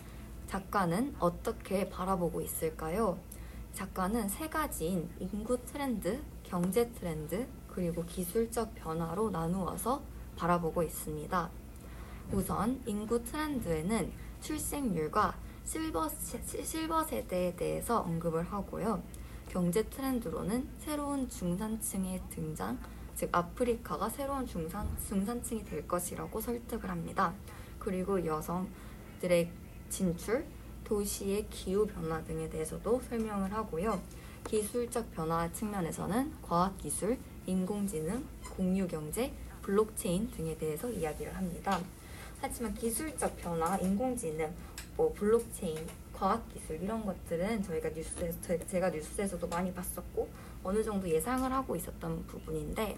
작가는 0.48 1.16
어떻게 1.20 1.89
바라보고 1.89 2.42
있을까요? 2.42 3.18
작가는 3.74 4.28
세 4.30 4.50
가지인 4.50 5.10
인구 5.20 5.63
트렌드, 5.66 6.22
경제 6.44 6.92
트렌드, 6.92 7.48
그리고 7.68 8.06
기술적 8.06 8.76
변화로 8.76 9.32
나누어서 9.32 10.02
바라보고 10.36 10.84
있습니다. 10.84 11.50
우선 12.32 12.82
인구 12.86 13.24
트렌드에는 13.24 14.12
출생률과 14.42 15.36
실버, 15.63 16.10
실버 16.63 17.04
세대에 17.04 17.56
대해서 17.56 18.02
언급을 18.02 18.44
하고요. 18.44 19.02
경제 19.54 19.84
트렌드로는 19.84 20.68
새로운 20.80 21.30
중산층의 21.30 22.24
등장, 22.32 22.80
즉 23.13 23.30
아프리카가 23.32 24.10
새로운 24.10 24.48
중산, 24.48 24.88
중산층이 25.08 25.63
될 25.63 25.88
것이라고 25.88 26.42
설득을 26.42 26.89
합니다. 26.89 27.32
그리고 27.78 28.26
여성들의 28.26 29.52
진출, 29.89 30.48
도시의 30.84 31.46
기후 31.52 31.86
변화 31.86 32.24
등에 32.24 32.50
대해서도 32.50 33.00
설명을 33.08 33.54
하고요. 33.54 34.02
기술적 34.44 35.12
변화 35.13 35.52
측면에서는 35.52 36.34
과학기술, 36.42 37.20
인공지능, 37.46 38.26
공유경제, 38.58 39.32
블록체인 39.62 40.32
등에 40.32 40.58
대해서 40.58 40.89
이야기를 40.89 41.38
합니다. 41.38 41.80
하지만 42.42 42.74
기술적 42.74 43.38
변화, 43.38 43.78
인공지능, 43.78 44.52
뭐 44.98 45.13
블록체인, 45.13 45.78
과학기술 46.23 46.81
이런 46.81 47.05
것들은 47.05 47.62
저희가 47.63 47.89
뉴스에서 47.89 48.39
제가 48.67 48.89
뉴스에서도 48.91 49.45
많이 49.47 49.73
봤었고 49.73 50.29
어느 50.63 50.81
정도 50.81 51.09
예상을 51.09 51.51
하고 51.51 51.75
있었던 51.75 52.25
부분인데 52.27 52.97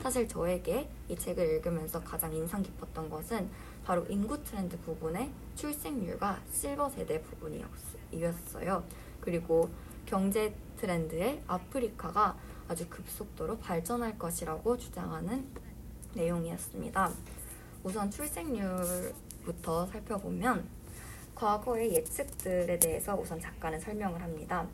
사실 0.00 0.28
저에게 0.28 0.88
이 1.08 1.16
책을 1.16 1.44
읽으면서 1.56 2.00
가장 2.00 2.32
인상 2.32 2.62
깊었던 2.62 3.10
것은 3.10 3.50
바로 3.84 4.06
인구 4.08 4.40
트렌드 4.44 4.78
부분의 4.82 5.32
출생률과 5.56 6.42
실버 6.52 6.90
세대 6.90 7.20
부분이었어요. 7.20 8.84
그리고 9.20 9.68
경제 10.06 10.54
트렌드의 10.76 11.42
아프리카가 11.48 12.36
아주 12.68 12.88
급속도로 12.88 13.58
발전할 13.58 14.16
것이라고 14.16 14.78
주장하는 14.78 15.44
내용이었습니다. 16.14 17.10
우선 17.82 18.10
출생률부터 18.12 19.86
살펴보면 19.86 20.79
과거의 21.40 21.94
예측들에 21.94 22.78
대해서 22.78 23.16
우선 23.16 23.40
작가는 23.40 23.80
설명을 23.80 24.20
합니다. 24.20 24.66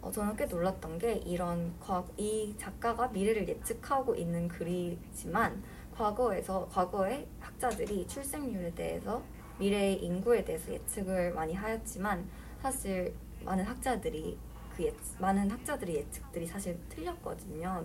어, 0.00 0.08
저는 0.08 0.36
꽤 0.36 0.44
놀랐던 0.44 0.98
게 0.98 1.14
이런 1.14 1.74
과, 1.80 2.04
이 2.16 2.54
작가가 2.56 3.08
미래를 3.08 3.48
예측하고 3.48 4.14
있는 4.14 4.46
글이지만 4.46 5.64
과거에서 5.96 6.68
과거의 6.70 7.26
학자들이 7.40 8.06
출생률에 8.06 8.72
대해서 8.76 9.20
미래의 9.58 10.04
인구에 10.04 10.44
대해서 10.44 10.72
예측을 10.72 11.34
많이 11.34 11.54
하였지만 11.54 12.24
사실 12.62 13.12
많은 13.44 13.64
학자들이 13.64 14.38
그 14.76 14.84
예측, 14.84 15.20
많은 15.20 15.50
학자들의 15.50 15.96
예측들이 15.96 16.46
사실 16.46 16.78
틀렸거든요. 16.88 17.84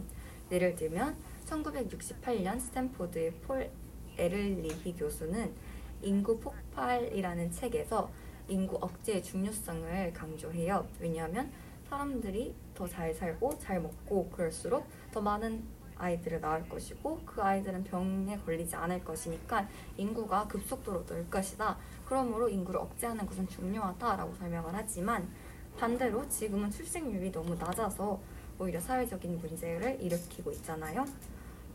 예를 0.52 0.76
들면 0.76 1.16
1968년 1.48 2.60
스탠포드의 2.60 3.32
폴 3.42 3.72
에를리히 4.16 4.96
교수는 4.96 5.56
인구 6.02 6.40
폭발이라는 6.40 7.52
책에서 7.52 8.10
인구 8.48 8.78
억제의 8.82 9.24
중요성을 9.24 10.14
강조해요. 10.14 10.88
왜냐하면 11.00 11.52
사람들이 11.90 12.56
더 12.76 12.88
잘 12.88 13.14
살고 13.14 13.60
잘 13.60 13.82
먹고 13.82 14.30
그럴수록 14.30 14.88
더 15.12 15.20
많은 15.22 15.64
아이들을 15.98 16.40
낳을 16.40 16.68
것이고 16.70 17.20
그 17.26 17.42
아이들은 17.42 17.84
병에 17.84 18.38
걸리지 18.38 18.76
않을 18.76 19.04
것이니까 19.04 19.68
인구가 19.98 20.48
급속도로 20.48 21.06
늘 21.06 21.30
것이다. 21.30 21.78
그러므로 22.06 22.48
인구를 22.48 22.80
억제하는 22.80 23.26
것은 23.26 23.48
중요하다라고 23.50 24.34
설명을 24.36 24.72
하지만 24.74 25.30
반대로 25.78 26.28
지금은 26.30 26.72
출생률이 26.72 27.32
너무 27.32 27.56
낮아서 27.56 28.20
오히려 28.58 28.80
사회적인 28.80 29.40
문제를 29.40 30.02
일으키고 30.02 30.52
있잖아요. 30.52 31.06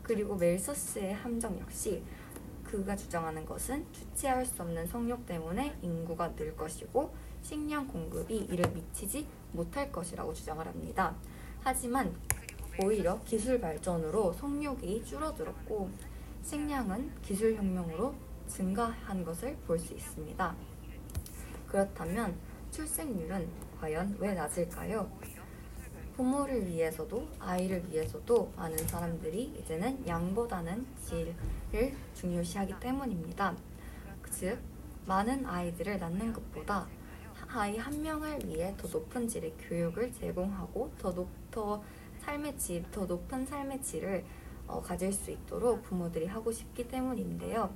그리고 0.01 0.35
멜서스의 0.35 1.13
함정 1.13 1.59
역시 1.59 2.03
그가 2.65 2.95
주장하는 2.95 3.45
것은 3.45 3.85
주체할 3.93 4.45
수 4.45 4.61
없는 4.61 4.87
성욕 4.87 5.25
때문에 5.25 5.77
인구가 5.81 6.33
늘 6.35 6.55
것이고 6.55 7.13
식량 7.41 7.87
공급이 7.87 8.37
이를 8.37 8.69
미치지 8.71 9.27
못할 9.51 9.91
것이라고 9.91 10.33
주장을 10.33 10.65
합니다. 10.65 11.15
하지만 11.63 12.13
오히려 12.83 13.19
기술 13.23 13.59
발전으로 13.61 14.33
성욕이 14.33 15.05
줄어들었고 15.05 15.89
식량은 16.43 17.11
기술 17.21 17.55
혁명으로 17.55 18.13
증가한 18.47 19.23
것을 19.23 19.55
볼 19.65 19.79
수 19.79 19.93
있습니다. 19.93 20.55
그렇다면 21.67 22.35
출생률은 22.71 23.47
과연 23.79 24.17
왜 24.19 24.33
낮을까요? 24.33 25.09
부모를 26.15 26.65
위해서도 26.65 27.27
아이를 27.39 27.83
위해서도 27.89 28.53
많은 28.55 28.77
사람들이 28.87 29.53
이제는 29.59 30.07
양보다는 30.07 30.85
질을 31.05 31.35
중요시하기 32.13 32.79
때문입니다. 32.79 33.53
즉 34.31 34.57
많은 35.05 35.45
아이들을 35.45 35.99
낳는 35.99 36.31
것보다 36.31 36.87
아이 37.49 37.77
한 37.77 38.01
명을 38.01 38.45
위해 38.45 38.73
더 38.77 38.87
높은 38.87 39.27
질의 39.27 39.53
교육을 39.59 40.13
제공하고 40.13 40.91
더, 40.97 41.13
높, 41.13 41.27
더 41.51 41.83
삶의 42.21 42.57
질, 42.57 42.89
더 42.91 43.05
높은 43.05 43.45
삶의 43.45 43.81
질을 43.81 44.25
어, 44.67 44.81
가질 44.81 45.13
수 45.13 45.31
있도록 45.31 45.83
부모들이 45.83 46.25
하고 46.25 46.51
싶기 46.51 46.87
때문인데요. 46.87 47.71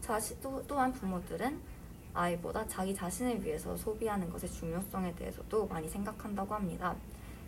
자시, 0.00 0.40
또, 0.40 0.62
또한 0.66 0.92
부모들은 0.92 1.60
아이보다 2.14 2.66
자기 2.66 2.94
자신을 2.94 3.44
위해서 3.44 3.76
소비하는 3.76 4.30
것의 4.30 4.50
중요성에 4.50 5.14
대해서도 5.16 5.66
많이 5.66 5.88
생각한다고 5.88 6.54
합니다. 6.54 6.96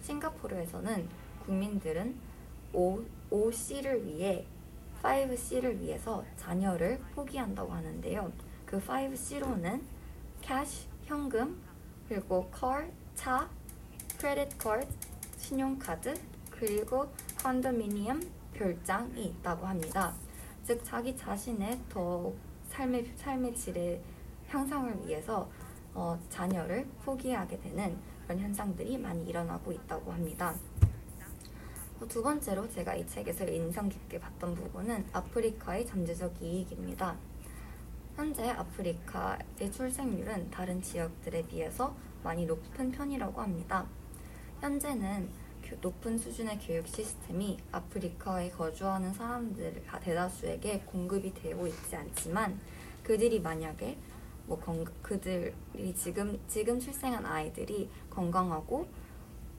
싱가포르에서는 0.03 1.09
국민들은 1.45 2.15
5, 2.73 3.01
5C를 3.31 4.05
위해 4.05 4.47
5C를 5.03 5.79
위해서 5.81 6.25
자녀를 6.37 6.99
포기한다고 7.15 7.73
하는데요. 7.73 8.33
그 8.67 8.81
5C로는 8.81 9.83
cash, 10.43 10.89
현금, 11.05 11.61
그리고 12.09 12.51
car, 12.59 12.91
차, 13.15 13.49
credit 14.19 14.57
card, 14.61 14.89
신용카드, 15.37 16.15
그리고 16.51 17.09
컨도미니엄, 17.43 18.21
별장이 18.55 19.25
있다고 19.25 19.67
합니다. 19.67 20.13
즉 20.65 20.83
자기 20.85 21.17
자신의 21.17 21.81
더 21.89 22.33
삶의 22.69 23.13
삶의 23.17 23.55
질의 23.55 24.03
향상을 24.49 25.07
위해서 25.07 25.49
어, 25.95 26.19
자녀를 26.29 26.87
포기하게 27.05 27.59
되는 27.61 27.97
그런 28.29 28.41
현상들이 28.41 28.99
많이 28.99 29.27
일어나고 29.27 29.73
있다고 29.73 30.13
합니다. 30.13 30.55
두 32.11 32.23
번째로 32.23 32.69
제가 32.69 32.95
이 32.95 33.07
책에서 33.07 33.49
인상 33.49 33.89
깊게 33.89 34.21
봤던 34.21 34.55
부분은 34.55 35.07
아프리카의 35.15 35.87
잠재적 35.87 36.35
이익입니다. 36.43 37.17
현재 38.17 38.51
아프리카의 38.51 39.73
출생률은 39.73 40.51
다른 40.51 40.83
지역들에 40.83 41.47
비해서 41.47 41.97
많이 42.23 42.45
높은 42.45 42.93
편이라고 42.93 43.41
합니다. 43.41 43.87
현재는 44.61 45.31
높은 45.81 46.19
수준의 46.19 46.59
교육 46.59 46.87
시스템이 46.87 47.57
아프리카에 47.73 48.51
거주하는 48.51 49.15
사람들 49.15 49.85
대다수에게 50.03 50.81
공급이 50.81 51.33
되고 51.33 51.67
있지 51.67 51.97
않지만 51.97 52.61
그들이 53.03 53.41
만약에 53.41 53.97
뭐 54.49 54.59
그들이 55.03 55.95
지금 55.95 56.41
지금 56.49 56.81
출생한 56.81 57.25
아이들이 57.27 57.89
건강하고 58.19 58.89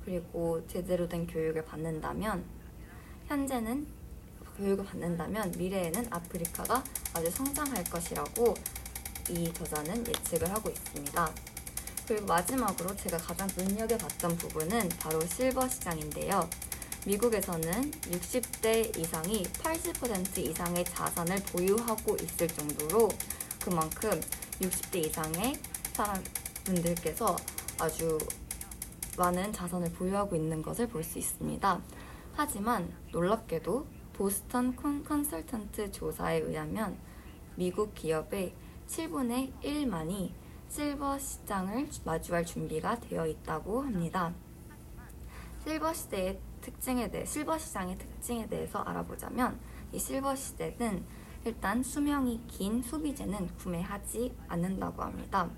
그리고 0.03 0.61
제대로 0.67 1.07
된 1.07 1.25
교육을 1.25 1.63
받는다면 1.63 2.43
현재는 3.27 3.87
교육을 4.57 4.83
받는다면 4.83 5.53
미래에는 5.57 6.07
아프리카가 6.09 6.83
아주 7.13 7.31
성장할 7.31 7.85
것이라고 7.85 8.53
이 9.29 9.53
저자는 9.53 10.05
예측을 10.05 10.51
하고 10.51 10.69
있습니다. 10.69 11.31
그리고 12.05 12.25
마지막으로 12.25 12.95
제가 12.97 13.17
가장 13.17 13.47
눈여겨봤던 13.55 14.35
부분은 14.37 14.89
바로 14.99 15.21
실버 15.25 15.69
시장인데요. 15.69 16.49
미국에서는 17.05 17.91
60대 17.91 18.97
이상이 18.97 19.43
80% 19.43 20.37
이상의 20.37 20.83
자산을 20.83 21.37
보유하고 21.53 22.17
있을 22.17 22.47
정도로 22.47 23.09
그만큼 23.63 24.09
60대 24.59 25.05
이상의 25.05 25.57
사람분들께서 25.93 27.37
아주 27.79 28.17
많은 29.19 29.51
자산을 29.51 29.91
보유하고 29.91 30.35
있는 30.35 30.61
것을 30.61 30.87
볼 30.87 31.03
수 31.03 31.19
있습니다. 31.19 31.81
하지만 32.35 32.91
놀랍게도 33.11 33.85
보스턴 34.13 34.75
컨설턴트 35.03 35.91
조사에 35.91 36.37
의하면 36.39 36.97
미국 37.55 37.93
기업의 37.93 38.53
7분의 38.87 39.51
1만이 39.61 40.31
실버 40.69 41.19
시장을 41.19 41.89
마주할 42.05 42.45
준비가 42.45 42.97
되어 42.99 43.27
있다고 43.27 43.81
합니다. 43.81 44.33
실버 45.63 45.93
시대의 45.93 46.39
특징에 46.61 47.11
대해 47.11 47.25
실버 47.25 47.57
시장의 47.57 47.97
특징에 47.97 48.47
대해서 48.47 48.79
알아보자면 48.79 49.59
이 49.91 49.99
실버 49.99 50.35
시대는 50.35 51.03
일단 51.43 51.83
수명이 51.83 52.41
긴 52.47 52.81
소비재는 52.81 53.47
구매하지 53.57 54.33
않는다고 54.47 55.01
합니다. 55.03 55.49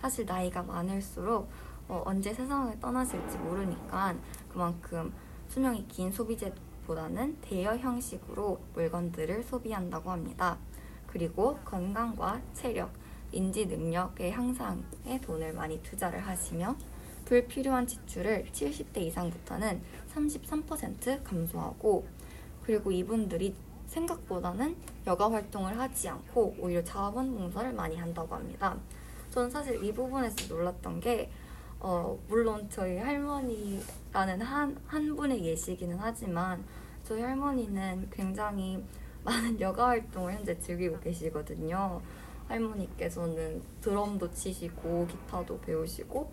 사실 0.00 0.26
나이가 0.26 0.62
많을수록 0.62 1.50
어, 1.90 2.02
언제 2.06 2.32
세상을 2.32 2.78
떠나실지 2.78 3.36
모르니까 3.38 4.14
그만큼 4.48 5.12
수명이 5.48 5.88
긴 5.88 6.12
소비재보다는 6.12 7.38
대여 7.40 7.76
형식으로 7.76 8.60
물건들을 8.74 9.42
소비한다고 9.42 10.12
합니다. 10.12 10.56
그리고 11.08 11.56
건강과 11.64 12.42
체력, 12.54 12.92
인지 13.32 13.66
능력의 13.66 14.30
향상에 14.30 15.20
돈을 15.20 15.52
많이 15.52 15.82
투자를 15.82 16.24
하시며 16.24 16.76
불필요한 17.24 17.88
지출을 17.88 18.46
70대 18.52 18.98
이상부터는 18.98 19.82
33% 20.14 21.24
감소하고 21.24 22.06
그리고 22.62 22.92
이분들이 22.92 23.56
생각보다는 23.88 24.76
여가 25.08 25.32
활동을 25.32 25.76
하지 25.76 26.08
않고 26.08 26.54
오히려 26.60 26.84
자원 26.84 27.36
봉사를 27.36 27.72
많이 27.72 27.96
한다고 27.96 28.36
합니다. 28.36 28.76
저는 29.30 29.50
사실 29.50 29.82
이 29.84 29.92
부분에서 29.92 30.54
놀랐던 30.54 31.00
게 31.00 31.30
어, 31.80 32.18
물론 32.28 32.68
저희 32.68 32.98
할머니라는 32.98 34.42
한, 34.42 34.76
한 34.86 35.16
분의 35.16 35.44
예시기는 35.44 35.96
하지만 35.98 36.62
저희 37.04 37.22
할머니는 37.22 38.08
굉장히 38.10 38.82
많은 39.24 39.60
여가 39.60 39.88
활동을 39.88 40.34
현재 40.34 40.58
즐기고 40.58 41.00
계시거든요. 41.00 42.00
할머니께서는 42.48 43.62
드럼도 43.80 44.30
치시고 44.32 45.06
기타도 45.06 45.60
배우시고 45.60 46.30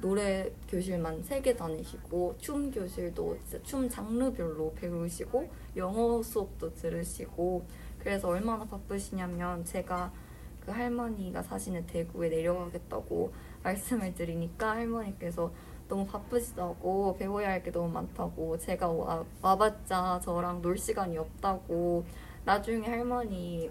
노래 0.00 0.50
교실만 0.68 1.22
세 1.24 1.42
개 1.42 1.54
다니시고 1.56 2.36
춤 2.38 2.70
교실도 2.70 3.36
춤 3.64 3.88
장르별로 3.88 4.72
배우시고 4.74 5.48
영어 5.76 6.22
수업도 6.22 6.72
들으시고 6.74 7.64
그래서 7.98 8.28
얼마나 8.28 8.64
바쁘시냐면 8.64 9.64
제가 9.64 10.12
그 10.60 10.70
할머니가 10.70 11.42
사시는 11.42 11.86
대구에 11.86 12.28
내려가겠다고 12.28 13.32
말씀을 13.72 14.14
드리니까 14.14 14.70
할머니께서 14.76 15.52
너무 15.88 16.06
바쁘시다고 16.06 17.16
배워야 17.18 17.50
할 17.50 17.62
게 17.62 17.70
너무 17.70 17.88
많다고 17.92 18.56
제가 18.58 18.88
와, 18.88 19.24
와봤자 19.42 20.20
저랑 20.22 20.62
놀 20.62 20.78
시간이 20.78 21.18
없다고 21.18 22.04
나중에 22.44 22.86
할머니 22.86 23.70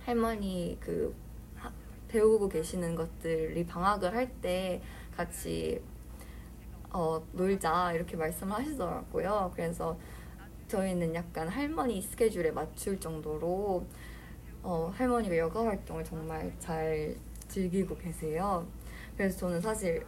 할머니 0.00 0.76
그 0.80 1.14
배우고 2.08 2.48
계시는 2.48 2.94
것들이 2.94 3.66
방학을 3.66 4.14
할 4.14 4.30
때 4.40 4.80
같이 5.16 5.82
어, 6.90 7.20
놀자 7.32 7.92
이렇게 7.92 8.16
말씀을 8.16 8.54
하시더라고요. 8.54 9.50
그래서 9.54 9.98
저희는 10.68 11.14
약간 11.14 11.48
할머니 11.48 12.00
스케줄에 12.00 12.50
맞출 12.50 12.98
정도로 12.98 13.84
어, 14.62 14.90
할머니가 14.96 15.36
여가 15.36 15.64
활동을 15.66 16.04
정말 16.04 16.54
잘 16.58 17.14
즐기고 17.48 17.96
계세요. 17.98 18.66
그래서 19.18 19.36
저는 19.36 19.60
사실 19.60 20.06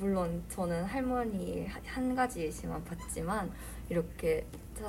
물론 0.00 0.42
저는 0.48 0.82
할머니 0.82 1.64
한 1.86 2.14
가지 2.16 2.40
예시만 2.40 2.82
봤지만 2.82 3.52
이렇게 3.88 4.44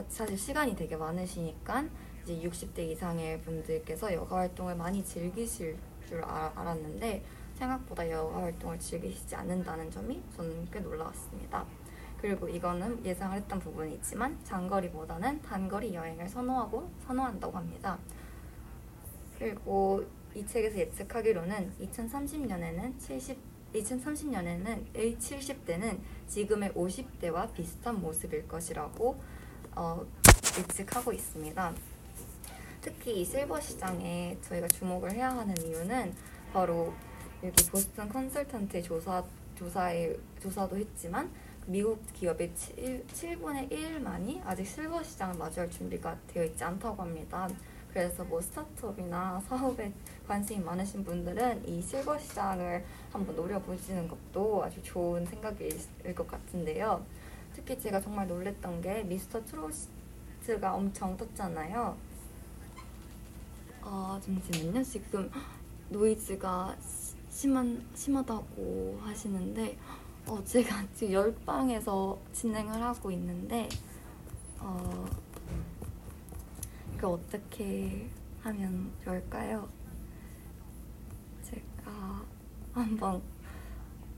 사, 0.08 0.26
실 0.26 0.36
시간이 0.36 0.76
되게 0.76 0.96
많으시니까 0.96 1.86
이제 2.24 2.36
60대 2.50 2.80
이상의 2.80 3.40
분들께서 3.42 4.12
여가 4.12 4.38
활동을 4.38 4.76
많이 4.76 5.06
즐기실 5.06 5.78
줄 6.08 6.24
아, 6.24 6.52
알았는데 6.56 7.24
생각보다 7.54 8.10
여가 8.10 8.42
활동을 8.42 8.80
즐기시지 8.80 9.36
않는다는 9.36 9.92
점이 9.92 10.20
저는 10.36 10.68
꽤 10.72 10.80
놀라웠습니다. 10.80 11.64
그리고 12.20 12.50
이거는 12.50 13.06
예상을 13.06 13.38
했던 13.38 13.60
부분이지만 13.60 14.44
장거리보다는 14.46 15.44
단거리 15.44 15.94
여행을 15.94 16.28
선호하고 16.28 16.90
선호한다고 17.06 17.56
합니다. 17.56 18.00
그리고 19.38 20.04
이 20.34 20.44
책에서 20.44 20.80
예측하기로는 20.80 21.74
2030년에는 21.80 23.00
70 23.00 23.59
2030년에는 23.74 24.94
70대는 24.94 26.00
지금의 26.28 26.72
50대와 26.72 27.54
비슷한 27.54 28.00
모습일 28.02 28.48
것이라고 28.48 29.20
어, 29.76 30.06
예측하고 30.58 31.14
있습니다. 31.14 31.74
특히 32.82 33.22
이 33.22 33.26
실버 33.26 33.60
시장에 33.60 34.38
저희가 34.42 34.68
주목을 34.68 35.12
해야 35.12 35.30
하는 35.30 35.56
이유는 35.58 36.14
바로 36.54 36.94
여기 37.44 37.70
보스턴 37.70 38.10
컨설턴트의 38.10 38.84
조사 38.84 39.24
조사에 39.56 40.16
조사도 40.42 40.78
했지만 40.78 41.30
미국 41.66 42.02
기업의 42.14 42.56
7, 42.56 43.06
7분의 43.08 43.70
1만이 43.70 44.42
아직 44.46 44.66
실버 44.66 45.04
시장을 45.04 45.38
마주할 45.38 45.70
준비가 45.70 46.18
되어 46.28 46.46
있지 46.46 46.64
않다고 46.64 47.04
합니다. 47.04 47.48
그래서 47.92 48.24
뭐 48.24 48.42
스타트업이나 48.42 49.42
사업에 49.48 49.94
관심이 50.30 50.64
많으신 50.64 51.04
분들은 51.04 51.68
이 51.68 51.82
실버 51.82 52.20
시장을 52.20 52.86
한번 53.12 53.36
노려보시는 53.36 54.08
것도 54.08 54.64
아주 54.64 54.80
좋은 54.84 55.26
생각일 55.26 55.76
것 56.16 56.28
같은데요. 56.28 57.04
특히 57.52 57.80
제가 57.80 58.00
정말 58.00 58.28
놀랬던 58.28 58.80
게 58.80 59.02
미스터 59.06 59.44
트로트가 59.44 60.76
엄청 60.76 61.18
떴잖아요. 61.18 61.98
아 63.82 64.22
잠시만요. 64.24 64.84
지금 64.84 65.32
노이즈가 65.90 66.76
시- 66.80 67.16
심한 67.32 67.84
심하다고 67.96 69.00
하시는데 69.02 69.80
어, 70.28 70.44
제가 70.46 70.86
지금 70.94 71.14
열방에서 71.14 72.20
진행을 72.34 72.80
하고 72.84 73.10
있는데 73.10 73.68
어, 74.60 75.06
이거 76.94 77.14
어떻게 77.14 78.08
하면 78.44 78.92
좋을까요? 79.04 79.68
제가 81.44 82.24
한번 82.80 83.22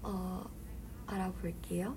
어, 0.04 0.44
알아볼게요. 1.08 1.96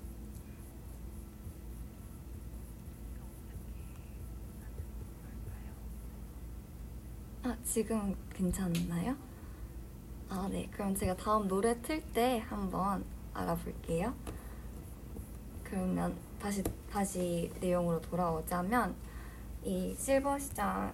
아, 7.43 7.55
지금 7.63 8.15
괜찮나요? 8.33 9.15
아, 10.29 10.47
네. 10.51 10.67
그럼 10.71 10.95
제가 10.95 11.15
다음 11.15 11.47
노래 11.47 11.79
틀 11.81 12.01
때 12.13 12.43
한번 12.47 13.05
알아볼게요. 13.33 14.13
그러면 15.63 16.15
다시 16.39 16.63
다시 16.91 17.51
내용으로 17.59 18.01
돌아오자면 18.01 18.95
이 19.63 19.95
실버 19.97 20.39
시장을 20.39 20.93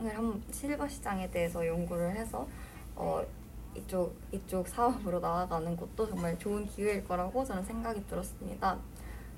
한 0.00 0.42
실버 0.52 0.88
시장에 0.88 1.30
대해서 1.30 1.66
연구를 1.66 2.14
해서 2.16 2.46
어 2.94 3.22
이쪽 3.74 4.16
이쪽 4.32 4.66
사업으로 4.68 5.20
나아가는 5.20 5.76
것도 5.76 6.08
정말 6.08 6.38
좋은 6.38 6.66
기회일 6.66 7.04
거라고 7.04 7.44
저는 7.44 7.64
생각이 7.64 8.06
들었습니다. 8.06 8.78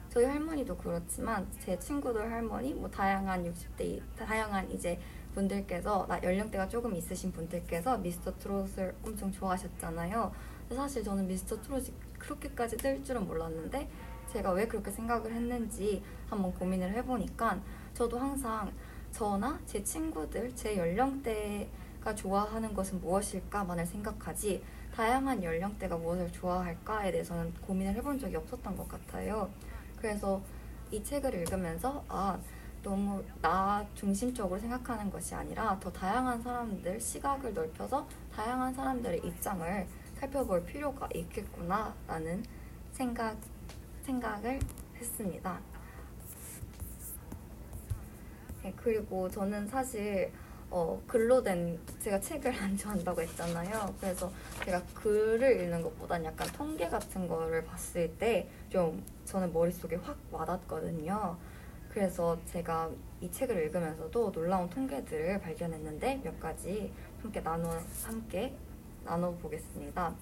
저희 0.08 0.26
할머니도 0.26 0.76
그렇지만 0.76 1.46
제 1.58 1.78
친구들 1.78 2.30
할머니 2.30 2.74
뭐 2.74 2.90
다양한 2.90 3.44
60대 3.44 4.00
다양한 4.18 4.70
이제 4.70 5.00
분들께서 5.34 6.06
나 6.06 6.22
연령대가 6.22 6.68
조금 6.68 6.94
있으신 6.94 7.32
분들께서 7.32 7.96
미스터 7.98 8.36
트롯을 8.36 8.94
엄청 9.02 9.32
좋아하셨잖아요. 9.32 10.32
사실 10.74 11.02
저는 11.02 11.26
미스터 11.26 11.60
트롯이 11.62 11.92
그렇게까지 12.18 12.76
뜰 12.76 13.02
줄은 13.02 13.26
몰랐는데 13.26 13.88
제가 14.32 14.52
왜 14.52 14.66
그렇게 14.66 14.90
생각을 14.90 15.32
했는지 15.32 16.02
한번 16.28 16.52
고민을 16.54 16.92
해보니까 16.92 17.60
저도 17.94 18.18
항상 18.18 18.72
저나 19.10 19.60
제 19.66 19.82
친구들 19.82 20.54
제 20.54 20.76
연령대 20.76 21.68
가 22.02 22.14
좋아하는 22.14 22.74
것은 22.74 23.00
무엇일까만을 23.00 23.86
생각하지 23.86 24.62
다양한 24.94 25.42
연령대가 25.42 25.96
무엇을 25.96 26.30
좋아할까에 26.32 27.12
대해서는 27.12 27.54
고민을 27.62 27.94
해본 27.94 28.18
적이 28.18 28.36
없었던 28.36 28.76
것 28.76 28.88
같아요. 28.88 29.48
그래서 29.96 30.42
이 30.90 31.02
책을 31.02 31.32
읽으면서 31.34 32.04
아 32.08 32.38
너무 32.82 33.22
나 33.40 33.86
중심적으로 33.94 34.58
생각하는 34.58 35.10
것이 35.10 35.34
아니라 35.34 35.78
더 35.78 35.90
다양한 35.92 36.42
사람들 36.42 37.00
시각을 37.00 37.54
넓혀서 37.54 38.06
다양한 38.34 38.74
사람들의 38.74 39.20
입장을 39.24 39.86
살펴볼 40.18 40.64
필요가 40.64 41.08
있겠구나라는 41.14 42.44
생각 42.90 43.36
생각을 44.02 44.58
했습니다. 44.96 45.60
네, 48.62 48.72
그리고 48.76 49.28
저는 49.28 49.68
사실 49.68 50.32
어, 50.72 51.00
글로 51.06 51.42
된 51.42 51.78
제가 52.00 52.18
책을 52.20 52.52
안 52.60 52.76
좋아한다고 52.76 53.20
했잖아요. 53.22 53.94
그래서 54.00 54.32
제가 54.64 54.82
글을 54.94 55.60
읽는 55.60 55.82
것보단 55.82 56.24
약간 56.24 56.48
통계 56.48 56.88
같은 56.88 57.28
거를 57.28 57.64
봤을 57.64 58.10
때 58.16 58.48
좀 58.72 59.04
저는 59.26 59.52
머릿속에 59.52 59.96
확 59.96 60.16
와닿거든요. 60.30 61.36
그래서 61.90 62.38
제가 62.46 62.90
이 63.20 63.30
책을 63.30 63.54
읽으면서도 63.64 64.32
놀라운 64.32 64.70
통계들을 64.70 65.42
발견했는데 65.42 66.22
몇 66.24 66.40
가지 66.40 66.90
함께 67.20 67.42
나눠 67.42 67.70
함께 68.02 68.56
나눠 69.04 69.30
보겠습니다. 69.34 70.14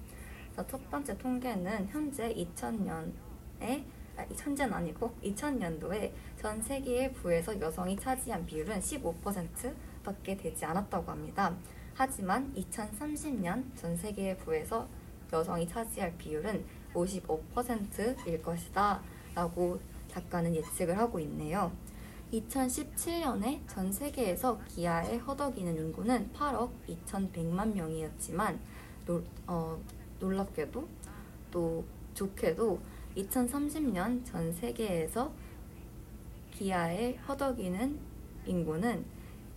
자, 0.56 0.66
첫 0.66 0.90
번째 0.90 1.16
통계는 1.16 1.86
현재 1.90 2.34
2000년에 2.34 3.84
아, 4.16 4.26
현재는 4.36 4.74
아니고 4.74 5.14
2000년도에 5.22 6.10
전 6.36 6.60
세계의 6.60 7.12
부에서 7.12 7.58
여성이 7.60 7.96
차지한 7.96 8.44
비율은 8.46 8.80
15% 8.80 9.72
밖에 10.04 10.36
되지 10.36 10.64
않았다고 10.64 11.10
합니다. 11.10 11.54
하지만 11.94 12.52
2030년 12.54 13.76
전 13.76 13.96
세계의 13.96 14.38
부에서 14.38 14.88
여성이 15.32 15.68
차지할 15.68 16.16
비율은 16.18 16.64
55%일 16.94 18.42
것이다 18.42 19.02
라고 19.34 19.80
작가는 20.08 20.54
예측을 20.54 20.98
하고 20.98 21.20
있네요. 21.20 21.72
2017년에 22.32 23.60
전 23.68 23.92
세계에서 23.92 24.60
기아에 24.68 25.16
허덕이는 25.18 25.76
인구는 25.76 26.30
8억 26.32 26.70
2,100만 26.88 27.74
명이었지만 27.74 28.60
놀, 29.04 29.24
어, 29.46 29.80
놀랍게도 30.20 30.88
또 31.50 31.84
좋게도 32.14 32.80
2030년 33.16 34.24
전 34.24 34.52
세계에서 34.52 35.32
기아에 36.52 37.16
허덕이는 37.16 37.98
인구는 38.46 39.04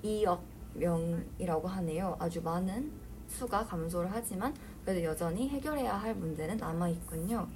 2억 0.04 0.42
명이라고 0.74 1.68
하네요. 1.68 2.16
아주 2.20 2.42
많은 2.42 2.92
수가 3.28 3.66
감소를 3.66 4.10
하지만 4.12 4.54
그래도 4.84 5.04
여전히 5.04 5.50
해결해야 5.50 5.96
할 5.96 6.16
문제는 6.16 6.58
남아 6.58 6.90
있군요. 6.90 7.48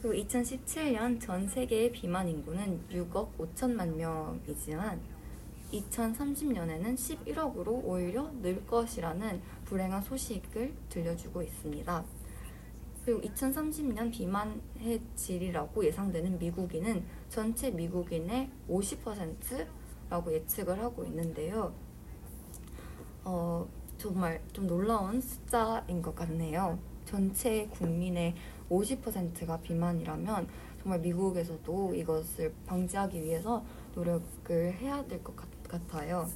그리고 0.00 0.14
2017년 0.24 1.20
전 1.20 1.46
세계의 1.46 1.92
비만 1.92 2.28
인구는 2.28 2.86
6억 2.90 3.36
5천만 3.38 3.94
명이지만 3.94 5.00
2030년에는 5.72 6.94
11억으로 6.94 7.84
오히려 7.84 8.30
늘 8.40 8.64
것이라는 8.66 9.40
불행한 9.64 10.02
소식을 10.02 10.74
들려주고 10.88 11.42
있습니다. 11.42 12.04
그리고 13.04 13.20
2030년 13.20 14.12
비만의 14.12 15.00
질이라고 15.14 15.84
예상되는 15.84 16.38
미국인은 16.38 17.04
전체 17.28 17.70
미국인의 17.70 18.50
50% 18.68 19.66
라고 20.08 20.32
예측을 20.32 20.78
하고 20.80 21.04
있는데요. 21.04 21.74
어, 23.24 23.66
정말 23.98 24.40
좀 24.52 24.66
놀라운 24.66 25.20
숫자인 25.20 26.00
것 26.02 26.14
같네요. 26.14 26.78
전체 27.04 27.66
국민의 27.68 28.34
50%가 28.70 29.58
비만이라면 29.60 30.48
정말 30.82 31.00
미국에서도 31.00 31.94
이것을 31.94 32.52
방지하기 32.66 33.22
위해서 33.22 33.64
노력을 33.94 34.74
해야 34.74 35.04
될 35.06 35.22
것 35.22 35.34
같아요. 35.68 36.28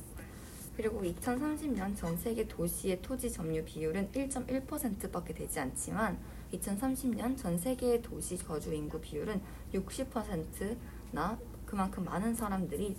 그리고 0.77 1.03
2030년 1.03 1.95
전 1.97 2.17
세계 2.17 2.49
도시의 2.49 3.03
토지 3.03 3.31
점유 3.31 3.63
비율은 3.65 4.11
1.1%밖에 4.13 5.35
되지 5.35 5.61
않지만 5.61 6.19
2030년 6.55 7.37
전 7.37 7.59
세계의 7.59 8.03
도시 8.03 8.37
거주 8.39 8.73
인구 8.73 9.01
비율은 9.01 9.41
60%나 9.75 11.39
그만큼 11.67 12.05
많은 12.05 12.35
사람들이 12.35 12.97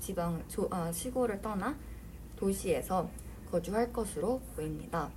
지방 0.00 0.42
조, 0.48 0.68
아, 0.70 0.90
시골을 0.90 1.40
떠나 1.42 1.76
도시에서 2.36 3.08
거주할 3.50 3.92
것으로 3.92 4.40
보입니다. 4.54 5.10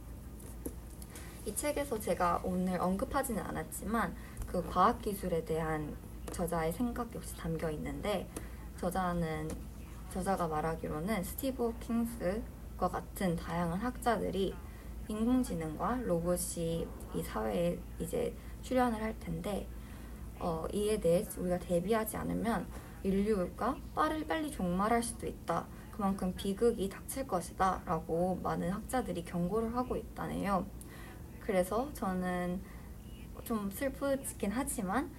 이 1.46 1.56
책에서 1.56 2.00
제가 2.00 2.42
오늘 2.44 2.80
언급하지는 2.80 3.42
않았지만 3.42 4.16
그 4.48 4.64
과학 4.68 5.02
기술에 5.02 5.44
대한 5.44 5.96
저자의 6.32 6.72
생각 6.72 7.14
역시 7.16 7.36
담겨 7.36 7.70
있는데 7.72 8.30
저자는 8.78 9.50
저자가 10.12 10.48
말하기로는 10.48 11.24
스티브 11.24 11.74
킹스과 11.80 12.90
같은 12.90 13.36
다양한 13.36 13.80
학자들이 13.80 14.54
인공지능과 15.08 16.02
로봇이 16.04 16.88
이 17.16 17.24
사회에 17.24 17.80
이제 18.00 18.34
출현을 18.62 19.02
할 19.02 19.20
텐데 19.20 19.68
어, 20.40 20.66
이에 20.74 21.00
대해 21.00 21.26
우리가 21.38 21.60
대비하지 21.60 22.18
않으면 22.18 22.66
인류가 23.04 23.78
빠를 23.96 24.26
빨리 24.28 24.52
종말할 24.52 25.02
수도 25.02 25.28
있다. 25.28 25.66
그만큼 25.92 26.34
비극이 26.36 26.90
닥칠 26.90 27.28
것이다. 27.28 27.84
라고 27.86 28.40
많은 28.42 28.70
학자들이 28.72 29.24
경고를 29.24 29.76
하고 29.76 29.96
있다네요. 29.96 30.66
그래서 31.40 31.92
저는 31.94 32.62
좀 33.44 33.70
슬프긴 33.72 34.52
하지만 34.52 35.12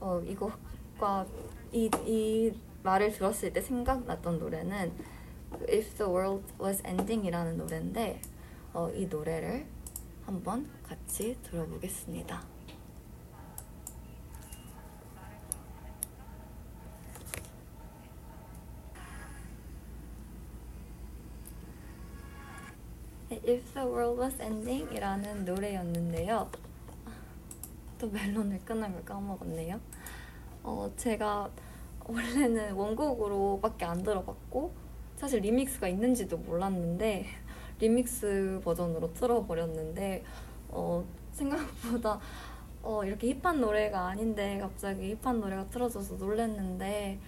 어, 0.00 0.20
이것과 0.20 1.26
이, 1.72 1.90
이 2.06 2.58
말을 2.82 3.12
들었을 3.12 3.52
때 3.52 3.60
생각났던 3.60 4.38
노래는 4.38 4.92
If 5.68 5.94
the 5.96 6.10
World 6.10 6.52
Was 6.60 6.82
Ending 6.86 7.26
이라는 7.26 7.56
노래인데 7.56 8.20
어, 8.72 8.90
이 8.94 9.06
노래를 9.06 9.66
한번 10.24 10.68
같이 10.82 11.38
들어보겠습니다. 11.42 12.55
If 23.48 23.74
the 23.74 23.86
World 23.86 24.20
Was 24.20 24.42
Ending 24.42 24.92
이라는 24.92 25.44
노래였는데요. 25.44 26.50
또 27.96 28.08
멜론을 28.08 28.58
끄는 28.64 28.92
걸 28.92 29.04
까먹었네요. 29.04 29.80
어, 30.64 30.90
제가 30.96 31.48
원래는 32.04 32.72
원곡으로밖에 32.72 33.84
안 33.84 34.02
들어봤고 34.02 34.74
사실 35.14 35.42
리믹스가 35.42 35.86
있는지도 35.86 36.38
몰랐는데 36.38 37.26
리믹스 37.78 38.62
버전으로 38.64 39.12
틀어버렸는데 39.12 40.24
어, 40.70 41.04
생각보다 41.30 42.18
어, 42.82 43.04
이렇게 43.04 43.32
힙한 43.32 43.60
노래가 43.60 44.08
아닌데 44.08 44.58
갑자기 44.60 45.16
힙한 45.22 45.38
노래가 45.38 45.68
틀어져서 45.68 46.16
놀랐는데 46.16 47.20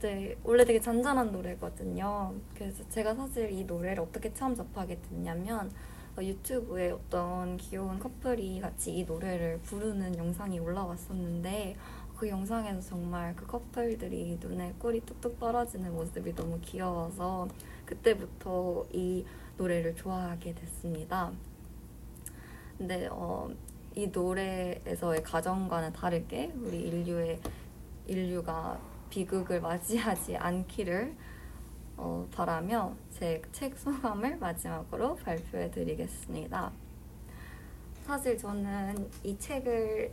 네, 0.00 0.34
원래 0.44 0.64
되게 0.64 0.80
잔잔한 0.80 1.30
노래거든요. 1.30 2.32
그래서 2.54 2.82
제가 2.88 3.14
사실 3.14 3.52
이 3.52 3.64
노래를 3.64 4.02
어떻게 4.02 4.32
처음 4.32 4.54
접하게 4.54 4.98
됐냐면 5.02 5.70
어, 6.16 6.22
유튜브에 6.22 6.90
어떤 6.90 7.58
귀여운 7.58 7.98
커플이 7.98 8.60
같이 8.60 8.96
이 8.96 9.04
노래를 9.04 9.58
부르는 9.58 10.16
영상이 10.16 10.58
올라왔었는데 10.58 11.76
그 12.16 12.30
영상에서 12.30 12.80
정말 12.80 13.36
그 13.36 13.46
커플들이 13.46 14.38
눈에 14.40 14.72
꿀이 14.78 15.00
뚝뚝 15.00 15.38
떨어지는 15.38 15.92
모습이 15.92 16.34
너무 16.34 16.58
귀여워서 16.62 17.48
그때부터 17.84 18.86
이 18.94 19.26
노래를 19.58 19.94
좋아하게 19.96 20.54
됐습니다. 20.54 21.30
근데 22.78 23.06
어, 23.10 23.50
이 23.94 24.06
노래에서의 24.06 25.22
가정과는 25.22 25.92
다르게 25.92 26.54
우리 26.56 26.88
인류의 26.88 27.38
인류가 28.06 28.80
비극을 29.10 29.60
맞이하지 29.60 30.36
않기를 30.36 31.14
어, 31.96 32.26
바라며 32.32 32.94
제 33.10 33.42
책 33.52 33.76
소감을 33.78 34.38
마지막으로 34.38 35.16
발표해 35.16 35.70
드리겠습니다. 35.70 36.72
사실 38.06 38.38
저는 38.38 39.10
이 39.22 39.38
책을 39.38 40.10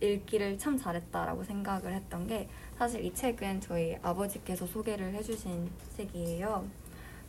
읽기를 0.00 0.58
참 0.58 0.76
잘했다라고 0.78 1.44
생각을 1.44 1.92
했던 1.92 2.26
게 2.26 2.48
사실 2.76 3.04
이 3.04 3.12
책은 3.14 3.60
저희 3.60 3.96
아버지께서 4.02 4.66
소개를 4.66 5.14
해주신 5.14 5.70
책이에요. 5.96 6.64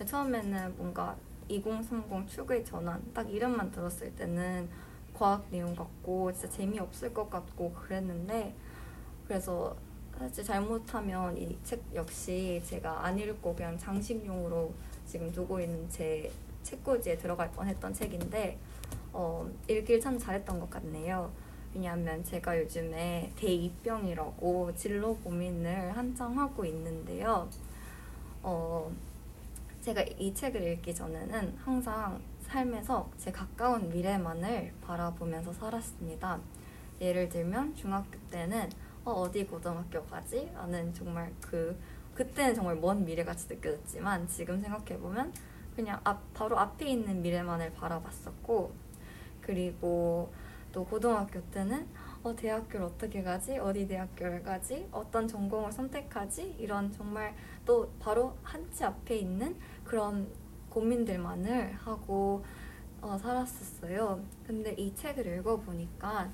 처음에는 0.05 0.75
뭔가 0.77 1.15
2030 1.47 2.27
추구의 2.29 2.65
전환 2.65 3.01
딱 3.13 3.29
이름만 3.29 3.71
들었을 3.71 4.15
때는 4.15 4.69
과학 5.13 5.45
내용 5.51 5.75
같고 5.75 6.31
진짜 6.33 6.49
재미없을 6.49 7.13
것 7.13 7.29
같고 7.29 7.73
그랬는데 7.73 8.55
그래서 9.27 9.75
사실 10.21 10.43
잘못하면 10.43 11.35
이 11.35 11.57
책 11.63 11.81
역시 11.95 12.61
제가 12.65 13.05
안 13.05 13.17
읽고 13.17 13.55
그냥 13.55 13.75
장식용으로 13.77 14.71
지금 15.07 15.31
두고 15.31 15.59
있는 15.59 15.89
제 15.89 16.31
책꽂이에 16.61 17.17
들어갈 17.17 17.51
뻔했던 17.51 17.91
책인데 17.93 18.59
어, 19.13 19.49
읽길 19.67 19.99
참 19.99 20.19
잘했던 20.19 20.59
것 20.59 20.69
같네요. 20.69 21.31
왜냐하면 21.73 22.23
제가 22.23 22.59
요즘에 22.59 23.31
대입병이라고 23.35 24.75
진로 24.75 25.15
고민을 25.17 25.97
한창 25.97 26.37
하고 26.37 26.65
있는데요. 26.65 27.49
어, 28.43 28.91
제가 29.81 30.03
이 30.19 30.33
책을 30.35 30.61
읽기 30.61 30.93
전에는 30.93 31.57
항상 31.63 32.21
삶에서 32.43 33.09
제 33.17 33.31
가까운 33.31 33.89
미래만을 33.89 34.73
바라보면서 34.81 35.51
살았습니다. 35.53 36.39
예를 36.99 37.27
들면 37.29 37.75
중학교 37.75 38.19
때는 38.29 38.69
어, 39.03 39.11
어디 39.11 39.45
고등학교 39.45 40.03
가지? 40.05 40.49
라는 40.53 40.93
정말 40.93 41.33
그 41.41 41.77
그때는 42.13 42.53
정말 42.53 42.75
먼 42.75 43.03
미래같이 43.03 43.47
느껴졌지만 43.49 44.27
지금 44.27 44.59
생각해보면 44.59 45.33
그냥 45.75 45.99
앞, 46.03 46.21
바로 46.33 46.59
앞에 46.59 46.87
있는 46.87 47.21
미래만을 47.21 47.73
바라봤었고 47.73 48.71
그리고 49.41 50.31
또 50.71 50.85
고등학교 50.85 51.41
때는 51.49 51.87
어, 52.23 52.35
대학교를 52.35 52.85
어떻게 52.85 53.23
가지? 53.23 53.57
어디 53.57 53.87
대학교를 53.87 54.43
가지? 54.43 54.87
어떤 54.91 55.27
전공을 55.27 55.71
선택하지? 55.71 56.55
이런 56.59 56.91
정말 56.91 57.33
또 57.65 57.91
바로 57.99 58.37
한치 58.43 58.83
앞에 58.83 59.17
있는 59.17 59.57
그런 59.83 60.27
고민들만을 60.69 61.73
하고 61.73 62.45
어, 63.01 63.17
살았었어요. 63.17 64.23
근데 64.45 64.73
이 64.73 64.93
책을 64.93 65.25
읽어보니까 65.39 66.29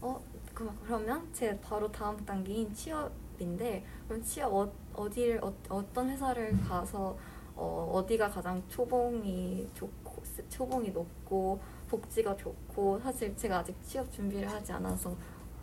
어, 0.00 0.20
그, 0.58 0.68
그러면 0.84 1.24
제 1.32 1.56
바로 1.60 1.90
다음 1.92 2.16
단계인 2.24 2.74
취업인데 2.74 3.84
그럼 4.08 4.20
취업 4.20 4.52
어, 4.52 4.68
어디를 4.92 5.38
어, 5.40 5.54
어떤 5.68 6.10
회사를 6.10 6.58
가서 6.62 7.16
어, 7.54 7.92
어디가 7.94 8.28
가장 8.28 8.60
초봉이 8.66 9.68
좋고 9.74 10.20
초봉이 10.48 10.90
높고 10.90 11.60
복지가 11.88 12.36
좋고 12.36 12.98
사실 12.98 13.36
제가 13.36 13.58
아직 13.58 13.80
취업 13.84 14.10
준비를 14.10 14.50
하지 14.50 14.72
않아서 14.72 15.14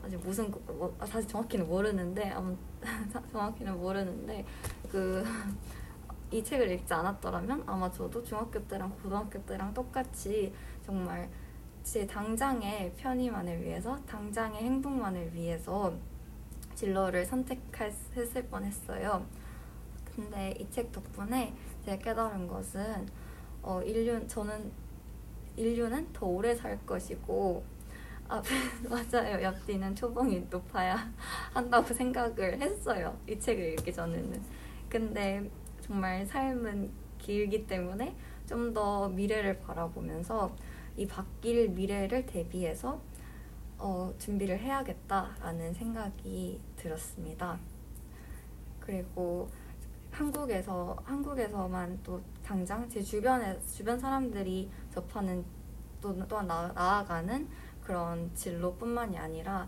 아직 0.01 0.15
무슨 0.23 0.49
뭐, 0.65 0.95
아, 0.97 1.05
사실 1.05 1.27
정확히는 1.27 1.67
모르는데 1.67 2.33
정확히는 3.33 3.77
모르는데 3.77 4.45
그 4.89 5.25
이 6.31 6.43
책을 6.43 6.69
읽지 6.71 6.93
않았더라면 6.93 7.63
아마 7.65 7.89
저도 7.89 8.23
중학교 8.23 8.61
때랑 8.67 8.91
고등학교 9.01 9.41
때랑 9.45 9.73
똑같이 9.73 10.53
정말 10.85 11.29
제 11.85 12.05
당장의 12.07 12.93
편의만을 12.97 13.63
위해서 13.63 13.95
당장의 14.07 14.63
행복만을 14.63 15.33
위해서 15.35 15.93
진로를 16.73 17.23
선택했을 17.25 18.47
뻔했어요. 18.49 19.23
근데 20.15 20.51
이 20.59 20.67
책 20.71 20.91
덕분에 20.91 21.53
제가 21.85 21.97
깨달은 22.03 22.47
것은 22.47 23.07
어, 23.61 23.81
인류 23.83 24.27
저는 24.27 24.71
인류는 25.55 26.11
더 26.11 26.25
오래 26.25 26.55
살 26.55 26.83
것이고 26.85 27.63
아 28.27 28.41
맞아요. 28.89 29.43
옆뒤는 29.43 29.95
초봉이 29.95 30.47
높아야 30.49 30.97
한다고 31.53 31.93
생각을 31.93 32.59
했어요. 32.59 33.15
이 33.29 33.39
책을 33.39 33.73
읽기 33.73 33.93
전에는. 33.93 34.41
근데 34.89 35.47
정말 35.81 36.25
삶은 36.25 36.89
길기 37.19 37.67
때문에 37.67 38.15
좀 38.47 38.73
더 38.73 39.07
미래를 39.09 39.59
바라보면서 39.59 40.55
이 40.97 41.05
바뀔 41.07 41.69
미래를 41.69 42.25
대비해서 42.25 43.01
어, 43.77 44.13
준비를 44.17 44.59
해야겠다라는 44.59 45.73
생각이 45.73 46.61
들었습니다. 46.77 47.59
그리고 48.79 49.49
한국에서 50.11 50.95
한국에서만 51.03 51.99
또 52.03 52.21
당장 52.43 52.87
제 52.87 53.01
주변에 53.01 53.59
주변 53.67 53.99
사람들이 53.99 54.69
접하는 54.93 55.43
또 55.99 56.15
또한 56.27 56.47
나, 56.47 56.71
나아가는 56.73 57.47
그런 57.81 58.33
진로뿐만이 58.33 59.17
아니라 59.17 59.67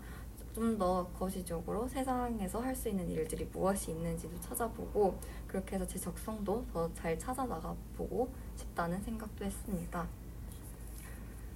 좀 0.54 0.78
더 0.78 1.06
거시적으로 1.18 1.86
세상에서 1.86 2.60
할 2.60 2.74
수 2.74 2.88
있는 2.88 3.08
일들이 3.10 3.44
무엇이 3.52 3.90
있는지도 3.92 4.40
찾아보고 4.40 5.18
그렇게 5.46 5.76
해서 5.76 5.86
제 5.86 5.98
적성도 5.98 6.64
더 6.72 6.90
잘 6.94 7.18
찾아 7.18 7.44
나가보고 7.44 8.32
싶다는 8.56 9.00
생각도 9.02 9.44
했습니다. 9.44 10.08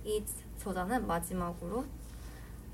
이 0.05 0.23
저자는 0.59 1.07
마지막으로 1.07 1.85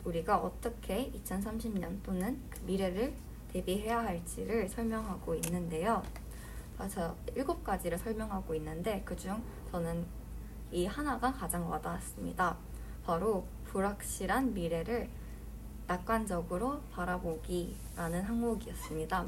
우리가 0.04 0.38
어떻게 0.38 1.10
2030년 1.12 2.02
또는 2.02 2.40
그 2.48 2.60
미래를 2.64 3.14
대비해야 3.52 4.00
할지를 4.00 4.68
설명하고 4.68 5.34
있는데요. 5.34 6.02
그래서 6.76 7.14
일곱 7.34 7.64
가지를 7.64 7.98
설명하고 7.98 8.54
있는데 8.54 9.02
그중 9.04 9.42
저는 9.70 10.06
이 10.70 10.86
하나가 10.86 11.32
가장 11.32 11.68
와닿았습니다. 11.68 12.56
바로 13.04 13.46
불확실한 13.64 14.54
미래를 14.54 15.08
낙관적으로 15.86 16.80
바라보기라는 16.92 18.22
항목이었습니다. 18.22 19.26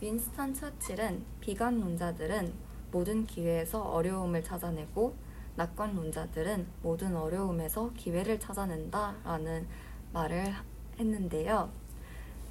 윈스턴 0.00 0.54
처칠은 0.54 1.24
비관론자들은 1.40 2.52
모든 2.92 3.26
기회에서 3.26 3.82
어려움을 3.82 4.44
찾아내고 4.44 5.16
낙관론자들은 5.58 6.66
모든 6.82 7.16
어려움에서 7.16 7.90
기회를 7.96 8.38
찾아낸다라는 8.38 9.66
말을 10.12 10.54
했는데요. 10.98 11.70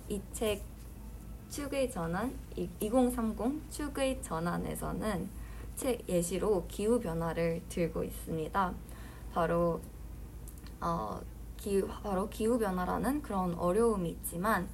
이 0.09 0.21
책 0.33 0.61
축의 1.49 1.89
전환 1.89 2.37
2030 2.55 3.71
축의 3.71 4.21
전환에서는 4.21 5.29
책 5.75 6.07
예시로 6.09 6.65
기후 6.67 6.99
변화를 6.99 7.61
들고 7.69 8.03
있습니다. 8.03 8.73
바로 9.33 9.79
어, 10.81 11.21
기후, 11.55 11.87
바로 12.03 12.29
기후 12.29 12.59
변화라는 12.59 13.21
그런 13.21 13.53
어려움이 13.55 14.09
있지만 14.09 14.67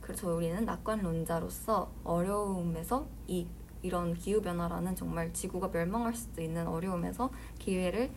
그래서 0.00 0.32
우리는 0.32 0.64
낙관론자로서 0.64 1.90
어려움에서 2.04 3.06
이 3.26 3.46
이런 3.82 4.14
기후 4.14 4.40
변화라는 4.40 4.94
정말 4.94 5.32
지구가 5.32 5.68
멸망할 5.68 6.14
수도 6.14 6.42
있는 6.42 6.66
어려움에서 6.66 7.30
기회를 7.58 8.10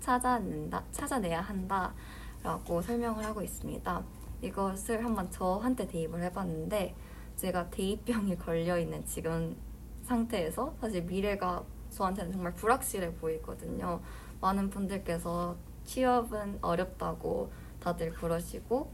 찾아낸다 0.00 0.84
찾아내야 0.90 1.40
한다라고 1.40 2.82
설명을 2.82 3.24
하고 3.24 3.42
있습니다. 3.42 4.02
이것을 4.42 5.04
한번 5.04 5.30
저한테 5.30 5.86
대입을 5.86 6.22
해봤는데 6.24 6.94
제가 7.36 7.70
대입병이 7.70 8.36
걸려있는 8.36 9.06
지금 9.06 9.56
상태에서 10.02 10.74
사실 10.80 11.02
미래가 11.02 11.64
저한테는 11.90 12.32
정말 12.32 12.52
불확실해 12.54 13.14
보이거든요. 13.14 14.00
많은 14.40 14.70
분들께서 14.70 15.56
취업은 15.84 16.58
어렵다고 16.60 17.52
다들 17.80 18.12
그러시고, 18.12 18.90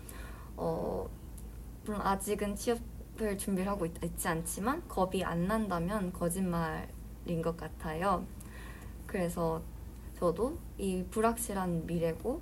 어, 0.57 1.09
물론 1.85 2.01
아직은 2.03 2.57
취업 2.57 2.79
을 3.21 3.37
준비를 3.37 3.69
하고 3.71 3.85
있, 3.85 3.93
있지 4.05 4.29
않지만 4.29 4.87
겁이 4.87 5.25
안 5.25 5.49
난다면 5.49 6.13
거짓말인 6.13 7.43
것 7.43 7.57
같아요. 7.57 8.25
그래서 9.07 9.61
저도 10.19 10.57
이 10.77 11.05
불확실한 11.11 11.87
미래고 11.87 12.41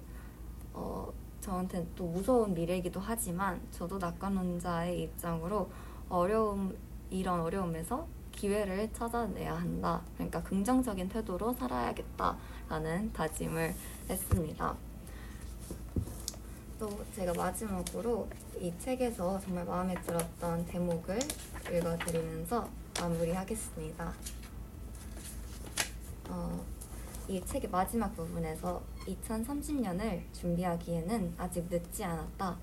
어, 0.74 1.12
저한테는 1.40 1.88
또 1.94 2.06
무서운 2.06 2.52
미래이기도 2.52 3.00
하지만 3.00 3.60
저도 3.70 3.98
낙관론자의 3.98 5.02
입장으로 5.02 5.70
어려움 6.10 6.76
이런 7.08 7.40
어려움에서 7.40 8.06
기회를 8.32 8.92
찾아내야 8.92 9.54
한다. 9.54 10.02
그러니까 10.14 10.42
긍정적인 10.42 11.08
태도로 11.08 11.54
살아야겠다라는 11.54 13.12
다짐을 13.14 13.74
했습니다. 14.10 14.76
또 16.78 16.90
제가 17.14 17.32
마지막으로 17.32 18.28
이 18.58 18.72
책에서 18.78 19.38
정말 19.38 19.66
마음에 19.66 19.94
들었던 20.02 20.64
대목을 20.66 21.18
읽어드리면서 21.70 22.66
마무리하겠습니다. 22.98 24.14
어, 26.30 26.64
이 27.28 27.44
책의 27.44 27.68
마지막 27.68 28.16
부분에서 28.16 28.82
2030년을 29.06 30.22
준비하기에는 30.32 31.34
아직 31.36 31.66
늦지 31.68 32.02
않았다. 32.04 32.56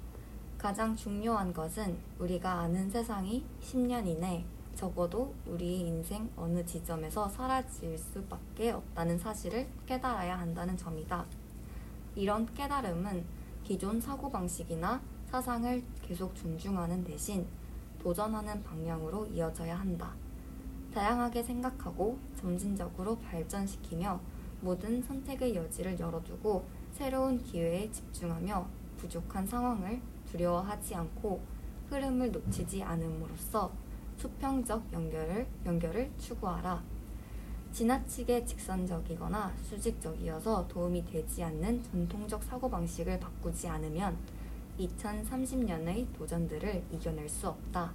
가장 0.58 0.96
중요한 0.96 1.54
것은 1.54 1.96
우리가 2.18 2.62
아는 2.62 2.90
세상이 2.90 3.46
10년 3.62 4.08
이내 4.08 4.44
적어도 4.74 5.36
우리 5.46 5.82
인생 5.82 6.28
어느 6.36 6.66
지점에서 6.66 7.30
사라질 7.30 7.96
수밖에 7.98 8.72
없다는 8.72 9.20
사실을 9.20 9.68
깨달아야 9.86 10.40
한다는 10.40 10.76
점이다. 10.76 11.24
이런 12.16 12.52
깨달음은 12.56 13.24
기존 13.64 14.02
사고방식이나 14.02 15.13
사상을 15.34 15.82
계속 16.04 16.36
존중하는 16.36 17.04
대신 17.04 17.48
도전하는 17.98 18.62
방향으로 18.62 19.26
이어져야 19.26 19.80
한다. 19.80 20.14
다양하게 20.94 21.42
생각하고 21.42 22.20
점진적으로 22.40 23.18
발전시키며 23.18 24.20
모든 24.62 25.02
선택의 25.02 25.56
여지를 25.56 26.00
열어두고 26.00 26.64
새로운 26.92 27.40
기회에 27.40 27.90
집중하며 27.90 28.68
부족한 28.98 29.48
상황을 29.48 30.00
두려워하지 30.32 30.94
않고 30.94 31.42
흐름을 31.90 32.32
놓치지 32.32 32.84
않음으로써 32.84 33.72
수평적 34.18 34.94
연결을, 34.94 35.48
연결을 35.66 36.12
추구하라. 36.20 36.84
지나치게 37.72 38.46
직선적이거나 38.46 39.52
수직적이어서 39.64 40.68
도움이 40.68 41.08
되지 41.08 41.44
않는 41.44 41.82
전통적 41.82 42.44
사고방식을 42.44 43.20
바꾸지 43.20 43.68
않으면 43.68 44.16
2030년의 44.80 46.12
도전들을 46.14 46.84
이겨낼 46.92 47.30
수 47.30 47.48
없다. 47.48 47.94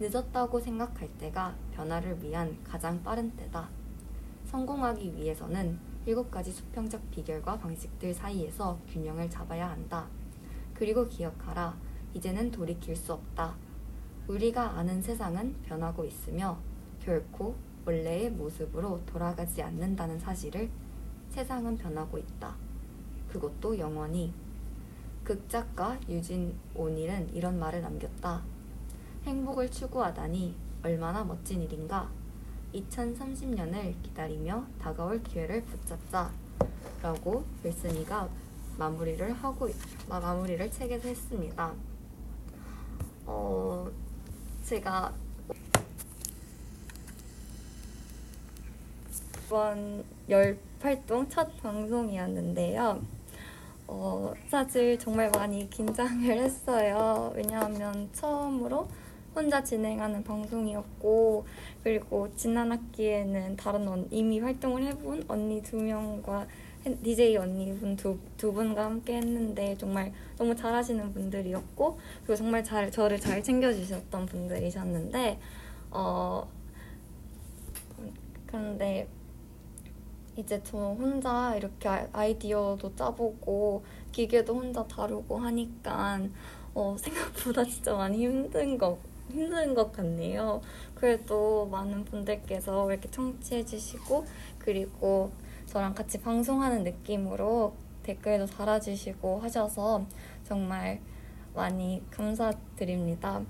늦었다고 0.00 0.60
생각할 0.60 1.08
때가 1.18 1.56
변화를 1.72 2.22
위한 2.22 2.56
가장 2.62 3.02
빠른 3.02 3.30
때다. 3.36 3.68
성공하기 4.44 5.16
위해서는 5.16 5.78
일곱 6.06 6.30
가지 6.30 6.52
수평적 6.52 7.10
비결과 7.10 7.58
방식들 7.58 8.14
사이에서 8.14 8.78
균형을 8.88 9.28
잡아야 9.28 9.68
한다. 9.70 10.06
그리고 10.72 11.06
기억하라. 11.06 11.76
이제는 12.14 12.50
돌이킬 12.50 12.96
수 12.96 13.12
없다. 13.12 13.56
우리가 14.28 14.78
아는 14.78 15.02
세상은 15.02 15.54
변하고 15.62 16.04
있으며 16.04 16.58
결코 17.00 17.56
원래의 17.84 18.30
모습으로 18.30 19.04
돌아가지 19.04 19.62
않는다는 19.62 20.18
사실을 20.18 20.70
세상은 21.30 21.76
변하고 21.76 22.18
있다. 22.18 22.56
그것도 23.28 23.78
영원히. 23.78 24.32
극작가 25.28 26.00
유진 26.08 26.58
오닐은 26.74 27.34
이런 27.34 27.58
말을 27.58 27.82
남겼다. 27.82 28.42
행복을 29.24 29.70
추구하다니 29.70 30.56
얼마나 30.82 31.22
멋진 31.22 31.60
일인가. 31.60 32.10
2030년을 32.72 34.02
기다리며 34.02 34.64
다가올 34.80 35.22
기회를 35.22 35.64
붙잡자 35.64 36.30
라고 37.02 37.44
윌슨이가 37.62 38.26
마무리를 38.78 39.30
하고 39.34 39.68
마무리를 40.08 40.70
책에서 40.70 41.08
했습니다. 41.08 41.74
어, 43.26 43.86
제가 44.64 45.12
이번 49.44 50.04
열 50.30 50.58
활동 50.80 51.28
첫 51.28 51.54
방송이었는데요. 51.60 53.17
어, 53.90 54.34
사실 54.48 54.98
정말 54.98 55.30
많이 55.34 55.68
긴장을 55.70 56.30
했어요. 56.30 57.32
왜냐하면 57.34 58.10
처음으로 58.12 58.86
혼자 59.34 59.64
진행하는 59.64 60.22
방송이었고 60.24 61.46
그리고 61.82 62.28
지난 62.36 62.70
학기에는 62.70 63.56
다른 63.56 63.88
언, 63.88 64.06
이미 64.10 64.40
활동을 64.40 64.82
해본 64.84 65.24
언니 65.28 65.62
두 65.62 65.76
명과 65.76 66.46
DJ 67.02 67.38
언니분 67.38 67.96
두, 67.96 68.18
두 68.36 68.52
분과 68.52 68.84
함께 68.84 69.16
했는데 69.16 69.74
정말 69.78 70.12
너무 70.36 70.54
잘하시는 70.54 71.12
분들이었고 71.12 71.98
그리고 72.20 72.36
정말 72.36 72.62
잘 72.62 72.90
저를 72.90 73.18
잘 73.18 73.42
챙겨주셨던 73.42 74.26
분들이셨는데 74.26 75.38
어 75.90 76.46
그런데 78.46 79.08
이제 80.38 80.60
저 80.62 80.78
혼자 80.78 81.56
이렇게 81.56 81.88
아이디어도 82.12 82.94
짜보고 82.94 83.82
기계도 84.12 84.54
혼자 84.54 84.86
다루고 84.86 85.36
하니까 85.36 86.20
어, 86.74 86.96
생각보다 86.96 87.64
진짜 87.64 87.92
많이 87.94 88.24
힘든 88.24 88.78
거 88.78 88.96
힘든 89.32 89.74
것 89.74 89.90
같네요. 89.90 90.60
그래도 90.94 91.66
많은 91.66 92.04
분들께서 92.04 92.88
이렇게 92.88 93.10
청취해 93.10 93.64
주시고 93.64 94.24
그리고 94.60 95.32
저랑 95.66 95.94
같이 95.94 96.20
방송하는 96.20 96.84
느낌으로 96.84 97.74
댓글도 98.04 98.46
달아주시고 98.46 99.40
하셔서 99.40 100.06
정말 100.44 101.00
많이 101.52 102.00
감사드립니다. 102.12 103.42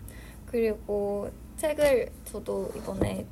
그리고 0.46 1.30
책을 1.58 2.10
저도 2.24 2.70
이번에 2.74 3.26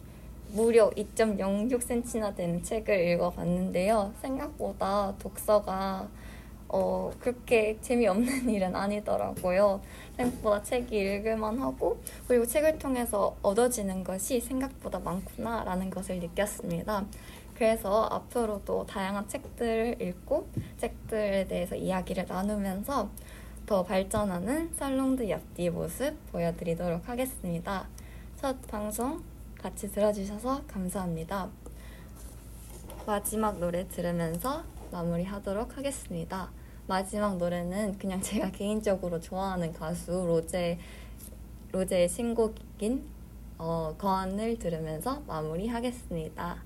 무려 0.53 0.91
2.06cm나 0.91 2.35
되는 2.35 2.63
책을 2.63 3.09
읽어봤는데요. 3.09 4.15
생각보다 4.21 5.15
독서가 5.19 6.09
어, 6.69 7.13
그렇게 7.21 7.79
재미없는 7.81 8.49
일은 8.51 8.75
아니더라고요. 8.75 9.81
생각보다 10.17 10.63
책이 10.63 10.97
읽을만 10.99 11.59
하고, 11.59 12.01
그리고 12.27 12.45
책을 12.45 12.79
통해서 12.79 13.37
얻어지는 13.43 14.03
것이 14.03 14.41
생각보다 14.41 14.99
많구나라는 14.99 15.91
것을 15.91 16.19
느꼈습니다. 16.19 17.07
그래서 17.55 18.07
앞으로도 18.07 18.87
다양한 18.87 19.29
책들을 19.29 20.03
읽고, 20.03 20.49
책들에 20.79 21.47
대해서 21.47 21.77
이야기를 21.77 22.27
나누면서 22.29 23.11
더 23.67 23.83
발전하는 23.83 24.73
살롱드 24.75 25.29
옆뒤 25.29 25.71
모습 25.71 26.15
보여드리도록 26.31 27.09
하겠습니다. 27.09 27.89
첫 28.37 28.61
방송 28.69 29.23
같이 29.67 29.91
들어주셔서 29.91 30.63
감사합니다. 30.69 31.51
마지막 33.05 33.59
노래 33.59 33.89
들으면서 33.89 34.63
마무리하도록 34.93 35.77
하겠습니다. 35.77 36.53
마지막 36.87 37.37
노래는 37.37 37.99
그냥 37.99 38.21
제가 38.23 38.53
개인적으로 38.53 39.19
좋아하는 39.19 39.73
가수 39.73 40.13
로제 40.13 40.79
로제의 41.73 42.09
신곡인 42.09 43.09
어, 43.59 43.93
건을 43.99 44.57
들으면서 44.61 45.25
마무리하겠습니다. 45.27 46.63